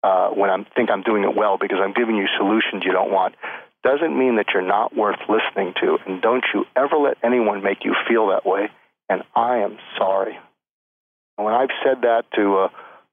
uh, 0.02 0.28
when 0.30 0.50
I 0.50 0.62
think 0.76 0.90
I'm 0.90 1.02
doing 1.02 1.24
it 1.24 1.34
well 1.34 1.56
because 1.56 1.78
I'm 1.80 1.94
giving 1.94 2.16
you 2.16 2.26
solutions 2.36 2.82
you 2.84 2.92
don't 2.92 3.10
want, 3.10 3.34
doesn't 3.82 4.18
mean 4.18 4.36
that 4.36 4.46
you're 4.52 4.66
not 4.66 4.94
worth 4.94 5.20
listening 5.28 5.72
to. 5.80 5.98
And 6.06 6.20
don't 6.20 6.44
you 6.52 6.64
ever 6.76 6.96
let 6.96 7.16
anyone 7.22 7.62
make 7.62 7.84
you 7.84 7.94
feel 8.08 8.28
that 8.28 8.44
way. 8.44 8.68
And 9.08 9.22
I 9.34 9.58
am 9.58 9.78
sorry. 9.98 10.38
And 11.36 11.44
when 11.44 11.54
I've 11.54 11.70
said 11.84 12.02
that 12.02 12.24
to, 12.34 12.68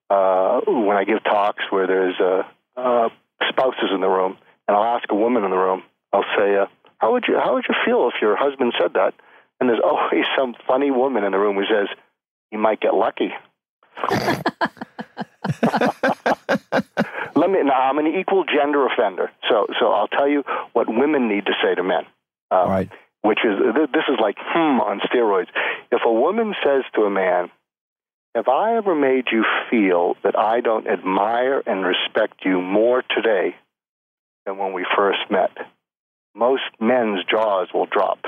uh, 0.09 0.13
uh, 0.13 0.61
when 0.67 0.97
I 0.97 1.03
give 1.03 1.23
talks 1.23 1.63
where 1.69 1.87
there's 1.87 2.19
uh, 2.19 2.43
uh, 2.77 3.09
spouses 3.49 3.89
in 3.93 4.01
the 4.01 4.07
room, 4.07 4.37
and 4.67 4.77
I'll 4.77 4.97
ask 4.97 5.09
a 5.11 5.15
woman 5.15 5.43
in 5.43 5.51
the 5.51 5.57
room, 5.57 5.83
I'll 6.13 6.25
say, 6.37 6.55
uh, 6.55 6.65
"How 6.97 7.13
would 7.13 7.25
you 7.27 7.37
How 7.37 7.53
would 7.55 7.65
you 7.67 7.75
feel 7.85 8.09
if 8.13 8.21
your 8.21 8.35
husband 8.35 8.73
said 8.79 8.93
that?" 8.93 9.13
And 9.59 9.69
there's 9.69 9.81
always 9.83 10.25
some 10.37 10.55
funny 10.67 10.91
woman 10.91 11.23
in 11.23 11.31
the 11.31 11.39
room 11.39 11.55
who 11.55 11.65
says, 11.65 11.87
"You 12.51 12.59
might 12.59 12.79
get 12.79 12.93
lucky." 12.93 13.31
Let 17.35 17.49
me. 17.49 17.63
Now 17.63 17.89
I'm 17.89 17.97
an 17.97 18.07
equal 18.07 18.43
gender 18.45 18.85
offender, 18.85 19.31
so 19.49 19.67
so 19.79 19.91
I'll 19.91 20.07
tell 20.07 20.27
you 20.27 20.43
what 20.73 20.87
women 20.87 21.27
need 21.27 21.45
to 21.47 21.53
say 21.63 21.75
to 21.75 21.83
men. 21.83 22.05
Um, 22.51 22.69
right. 22.69 22.89
Which 23.23 23.39
is 23.43 23.59
this 23.75 24.03
is 24.09 24.17
like 24.19 24.37
hmm 24.39 24.79
on 24.79 24.99
steroids. 25.01 25.49
If 25.91 26.01
a 26.05 26.11
woman 26.11 26.55
says 26.63 26.83
to 26.95 27.01
a 27.01 27.09
man, 27.09 27.51
have 28.33 28.47
I 28.47 28.77
ever 28.77 28.95
made 28.95 29.25
you 29.31 29.45
feel 29.69 30.15
that 30.23 30.37
I 30.37 30.61
don't 30.61 30.87
admire 30.87 31.61
and 31.65 31.85
respect 31.85 32.45
you 32.45 32.61
more 32.61 33.03
today 33.15 33.55
than 34.45 34.57
when 34.57 34.73
we 34.73 34.85
first 34.95 35.19
met? 35.29 35.51
Most 36.33 36.63
men's 36.79 37.23
jaws 37.29 37.67
will 37.73 37.87
drop. 37.87 38.19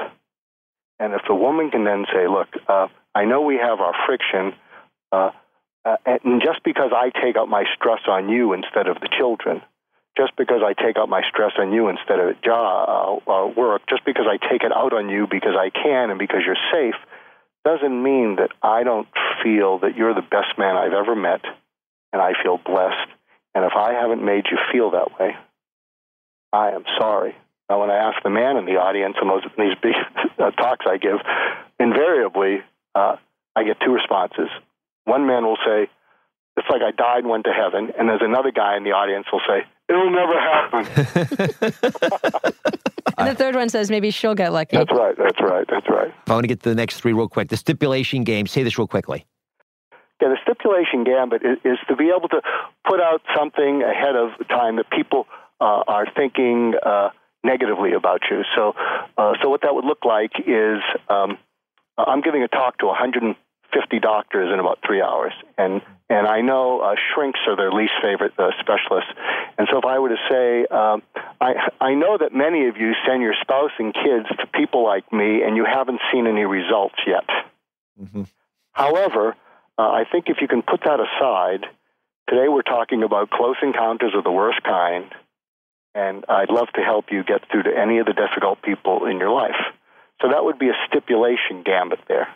And 1.00 1.14
if 1.14 1.22
the 1.28 1.34
woman 1.34 1.72
can 1.72 1.86
then 1.86 2.06
say, 2.14 2.28
Look, 2.28 2.50
uh, 2.68 2.88
I 3.16 3.26
know 3.26 3.42
we 3.42 3.58
have 3.58 3.80
our 3.80 3.94
friction, 4.06 4.54
uh, 5.12 5.32
uh, 5.86 5.98
and 6.06 6.42
just 6.42 6.64
because 6.64 6.92
I 6.96 7.10
take 7.10 7.36
out 7.36 7.48
my 7.48 7.64
stress 7.76 8.02
on 8.08 8.30
you 8.30 8.54
instead 8.54 8.88
of 8.88 9.00
the 9.00 9.10
children, 9.18 9.62
just 10.18 10.36
because 10.38 10.62
I 10.64 10.74
take 10.74 10.98
out 10.98 11.10
my 11.10 11.22
stress 11.30 11.54
on 11.58 11.72
you 11.72 11.90
instead 11.90 12.20
of 12.20 12.42
job, 12.42 13.24
uh, 13.28 13.48
work, 13.56 13.82
just 13.90 14.06
because 14.06 14.26
I 14.30 14.38
take 14.38 14.64
it 14.64 14.72
out 14.72 14.94
on 14.94 15.10
you 15.10 15.28
because 15.30 15.56
I 15.58 15.70
can 15.70 16.10
and 16.10 16.20
because 16.20 16.42
you're 16.46 16.58
safe, 16.72 16.96
doesn't 17.66 18.04
mean 18.04 18.36
that 18.38 18.52
I 18.62 18.84
don't 18.84 19.08
feel 19.42 19.80
that 19.80 19.96
you're 19.96 20.14
the 20.14 20.22
best 20.22 20.58
man 20.58 20.76
I've 20.76 20.94
ever 20.94 21.16
met 21.16 21.42
and 22.12 22.22
I 22.22 22.34
feel 22.44 22.58
blessed. 22.58 23.10
And 23.56 23.66
if 23.66 23.74
I 23.76 23.94
haven't 23.94 24.24
made 24.24 24.46
you 24.52 24.58
feel 24.72 24.92
that 24.92 25.20
way, 25.20 25.36
I 26.52 26.72
am 26.72 26.84
sorry. 27.00 27.36
Now, 27.70 27.82
when 27.82 27.90
I 27.90 28.10
ask 28.10 28.22
the 28.22 28.30
man 28.30 28.58
in 28.58 28.66
the 28.66 28.78
audience 28.78 29.16
in 29.22 29.28
those, 29.28 29.44
in 29.58 29.68
these 29.68 29.78
big 29.82 29.96
uh, 30.40 30.52
talks 30.52 30.86
I 30.88 30.98
give, 30.98 31.18
invariably 31.80 32.62
uh, 32.94 33.16
I 33.56 33.64
get 33.64 33.78
two 33.84 33.94
responses. 33.94 34.50
One 35.06 35.26
man 35.26 35.44
will 35.44 35.58
say, 35.66 35.90
It's 36.58 36.70
like 36.70 36.82
I 36.82 36.92
died 36.92 37.20
and 37.20 37.30
went 37.30 37.46
to 37.46 37.54
heaven. 37.54 37.94
And 37.98 38.10
there's 38.10 38.22
another 38.22 38.52
guy 38.52 38.78
in 38.78 38.84
the 38.84 38.92
audience 38.92 39.26
will 39.32 39.42
say, 39.48 39.66
It'll 39.94 40.10
never 40.10 40.40
happen. 40.40 40.86
and 43.20 43.28
the 43.28 43.36
third 43.36 43.56
one 43.56 43.70
says 43.70 43.92
maybe 43.92 44.10
she'll 44.10 44.34
get 44.34 44.52
lucky. 44.52 44.78
That's 44.78 44.92
right. 44.92 45.16
That's 45.16 45.40
right. 45.40 45.68
That's 45.70 45.88
right. 45.88 46.08
If 46.08 46.32
I 46.32 46.34
want 46.34 46.46
to 46.46 46.48
get 46.48 46.64
to 46.64 46.70
the 46.70 46.76
next 46.76 47.00
three 47.00 47.14
real 47.14 47.30
quick. 47.30 47.50
The 47.50 47.58
stipulation 47.58 48.24
game. 48.24 48.48
Say 48.48 48.64
this 48.64 48.80
real 48.80 48.88
quickly. 48.88 49.28
Yeah, 50.20 50.30
the 50.30 50.38
stipulation 50.42 51.04
gambit 51.04 51.44
is, 51.44 51.60
is 51.64 51.78
to 51.90 51.96
be 51.96 52.10
able 52.10 52.28
to 52.30 52.42
put 52.88 53.00
out 53.00 53.22
something 53.38 53.84
ahead 53.84 54.16
of 54.16 54.32
time 54.48 54.78
that 54.78 54.90
people 54.90 55.28
uh, 55.62 55.84
are 55.88 56.08
thinking 56.16 56.74
uh, 56.84 57.10
negatively 57.44 57.94
about 57.94 58.22
you. 58.32 58.42
So, 58.56 58.74
uh, 59.18 59.34
so 59.42 59.50
what 59.50 59.62
that 59.62 59.76
would 59.76 59.86
look 59.86 60.06
like 60.06 60.32
is 60.40 60.80
um, 61.10 61.38
I'm 61.98 62.22
giving 62.22 62.42
a 62.42 62.48
talk 62.48 62.80
to 62.80 62.88
150 63.74 64.00
doctors 64.00 64.54
in 64.54 64.60
about 64.60 64.80
three 64.86 65.02
hours, 65.02 65.34
and 65.58 65.82
and 66.10 66.28
I 66.28 66.42
know 66.42 66.82
uh, 66.82 66.96
shrinks 67.14 67.40
are 67.48 67.56
their 67.56 67.72
least 67.72 67.94
favorite 68.02 68.34
uh, 68.38 68.52
specialists. 68.60 69.12
And 69.58 69.68
so 69.72 69.80
if 69.80 69.86
I 69.86 69.98
were 70.00 70.10
to 70.10 70.22
say, 70.30 70.66
um, 70.68 71.02
I, 71.42 71.70
I 71.82 71.96
know 71.96 72.18
that 72.20 72.36
many 72.36 72.68
of 72.68 72.78
you 72.78 72.94
send 73.08 73.24
your 73.24 73.34
spouse 73.42 73.72
and 73.80 73.94
kids 73.94 74.28
to 74.38 74.46
people 74.54 74.84
like 74.84 75.12
me, 75.12 75.42
and 75.42 75.56
you 75.56 75.66
haven't 75.66 76.02
seen 76.12 76.28
any 76.28 76.44
results 76.44 77.00
yet. 77.08 77.28
Mm-hmm. 78.00 78.24
However, 78.74 79.36
uh, 79.78 79.82
I 79.82 80.04
think 80.12 80.26
if 80.28 80.38
you 80.40 80.48
can 80.48 80.62
put 80.62 80.82
that 80.82 81.00
aside, 81.00 81.66
today 82.30 82.48
we're 82.48 82.62
talking 82.62 83.02
about 83.02 83.32
close 83.32 83.58
encounters 83.64 84.14
of 84.16 84.24
the 84.24 84.32
worst 84.32 84.62
kind, 84.64 85.06
and 85.96 86.26
I'd 86.30 86.50
love 86.50 86.68
to 86.76 86.82
help 86.82 87.06
you 87.12 87.24
get 87.24 87.50
through 87.50 87.64
to 87.64 87.76
any 87.76 88.00
of 88.00 88.06
the 88.06 88.14
difficult 88.14 88.62
people 88.62 89.06
in 89.08 89.18
your 89.18 89.32
life. 89.32 89.62
So 90.22 90.30
that 90.30 90.44
would 90.44 90.60
be 90.60 90.70
a 90.70 90.78
stipulation 90.88 91.64
gambit 91.66 92.00
there. 92.08 92.28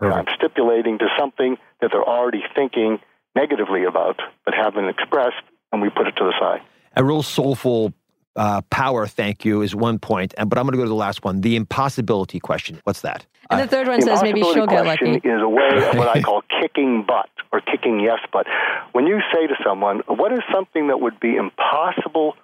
I'm 0.00 0.26
stipulating 0.36 0.98
to 0.98 1.06
something 1.18 1.56
that 1.80 1.90
they're 1.92 2.04
already 2.04 2.42
thinking 2.54 2.98
negatively 3.34 3.84
about, 3.84 4.20
but 4.44 4.54
haven't 4.54 4.88
expressed, 4.88 5.42
and 5.72 5.80
we 5.80 5.90
put 5.90 6.06
it 6.06 6.16
to 6.16 6.24
the 6.24 6.34
side. 6.38 6.60
A 6.96 7.04
real 7.04 7.22
soulful 7.22 7.92
uh, 8.36 8.62
power, 8.70 9.06
thank 9.06 9.44
you, 9.44 9.62
is 9.62 9.74
one 9.74 9.98
point. 9.98 10.34
But 10.36 10.58
I'm 10.58 10.64
going 10.64 10.72
to 10.72 10.78
go 10.78 10.84
to 10.84 10.88
the 10.88 10.94
last 10.94 11.24
one 11.24 11.40
the 11.40 11.56
impossibility 11.56 12.40
question. 12.40 12.80
What's 12.84 13.02
that? 13.02 13.26
And 13.50 13.60
the 13.60 13.66
third 13.66 13.88
one 13.88 14.00
says 14.00 14.22
maybe 14.22 14.42
she'll 14.42 14.66
get 14.66 14.86
lucky. 14.86 15.16
is 15.16 15.42
a 15.42 15.48
way 15.48 15.68
of 15.88 15.96
what 15.96 16.08
I 16.08 16.22
call 16.22 16.42
kicking 16.60 17.04
butt 17.06 17.28
or 17.52 17.60
kicking 17.60 18.00
yes 18.00 18.18
butt. 18.32 18.46
When 18.92 19.06
you 19.06 19.20
say 19.32 19.46
to 19.46 19.54
someone, 19.64 20.02
what 20.06 20.32
is 20.32 20.40
something 20.52 20.88
that 20.88 21.00
would 21.00 21.20
be 21.20 21.36
impossible 21.36 22.34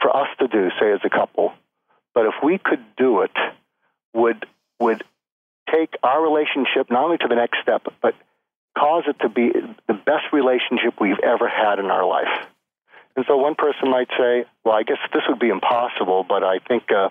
for 0.00 0.14
us 0.16 0.28
to 0.40 0.48
do, 0.48 0.70
say 0.80 0.92
as 0.92 1.00
a 1.04 1.10
couple, 1.10 1.52
but 2.14 2.26
if 2.26 2.34
we 2.42 2.58
could 2.58 2.84
do 2.96 3.22
it, 3.22 3.32
would 4.14 4.46
would 4.80 5.04
take 5.72 5.94
our 6.02 6.22
relationship 6.22 6.90
not 6.90 7.04
only 7.04 7.18
to 7.18 7.28
the 7.28 7.34
next 7.34 7.58
step, 7.62 7.82
but 8.02 8.14
cause 8.76 9.04
it 9.06 9.18
to 9.20 9.28
be 9.28 9.52
the 9.88 9.94
best 9.94 10.32
relationship 10.32 11.00
we've 11.00 11.18
ever 11.22 11.48
had 11.48 11.78
in 11.78 11.86
our 11.86 12.06
life. 12.06 12.46
And 13.16 13.24
so 13.26 13.36
one 13.38 13.54
person 13.54 13.90
might 13.90 14.08
say, 14.18 14.44
well, 14.64 14.74
I 14.74 14.82
guess 14.82 14.98
this 15.12 15.22
would 15.28 15.38
be 15.38 15.48
impossible, 15.48 16.24
but 16.28 16.44
I 16.44 16.58
think 16.58 16.92
uh, 16.92 17.08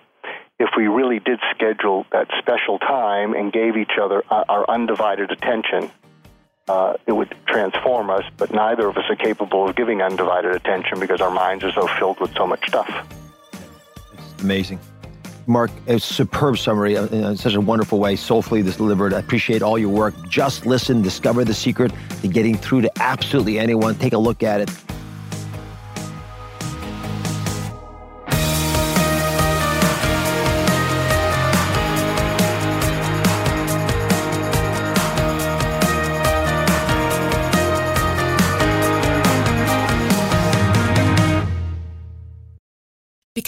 if 0.59 0.69
we 0.77 0.87
really 0.87 1.19
did 1.19 1.39
schedule 1.55 2.05
that 2.11 2.27
special 2.39 2.77
time 2.77 3.33
and 3.33 3.51
gave 3.51 3.75
each 3.75 3.97
other 3.99 4.23
our 4.29 4.69
undivided 4.69 5.31
attention, 5.31 5.89
uh, 6.67 6.93
it 7.07 7.11
would 7.11 7.35
transform 7.47 8.09
us, 8.09 8.23
but 8.37 8.51
neither 8.51 8.87
of 8.87 8.97
us 8.97 9.03
are 9.09 9.15
capable 9.15 9.67
of 9.67 9.75
giving 9.75 10.01
undivided 10.01 10.55
attention 10.55 10.99
because 10.99 11.21
our 11.21 11.31
minds 11.31 11.63
are 11.63 11.71
so 11.71 11.87
filled 11.99 12.19
with 12.19 12.33
so 12.35 12.45
much 12.45 12.67
stuff. 12.67 13.07
It's 14.13 14.43
amazing. 14.43 14.79
Mark, 15.47 15.71
a 15.87 15.99
superb 15.99 16.57
summary 16.57 16.97
uh, 16.97 17.07
in 17.07 17.37
such 17.37 17.53
a 17.53 17.61
wonderful 17.61 17.99
way, 17.99 18.15
soulfully 18.15 18.63
delivered. 18.63 19.13
I 19.13 19.19
appreciate 19.19 19.61
all 19.61 19.77
your 19.77 19.89
work. 19.89 20.13
Just 20.27 20.65
listen, 20.65 21.01
discover 21.01 21.43
the 21.45 21.53
secret 21.53 21.91
to 22.21 22.27
getting 22.27 22.57
through 22.57 22.81
to 22.81 22.91
absolutely 23.01 23.59
anyone. 23.59 23.95
Take 23.95 24.13
a 24.13 24.17
look 24.17 24.43
at 24.43 24.61
it. 24.61 24.94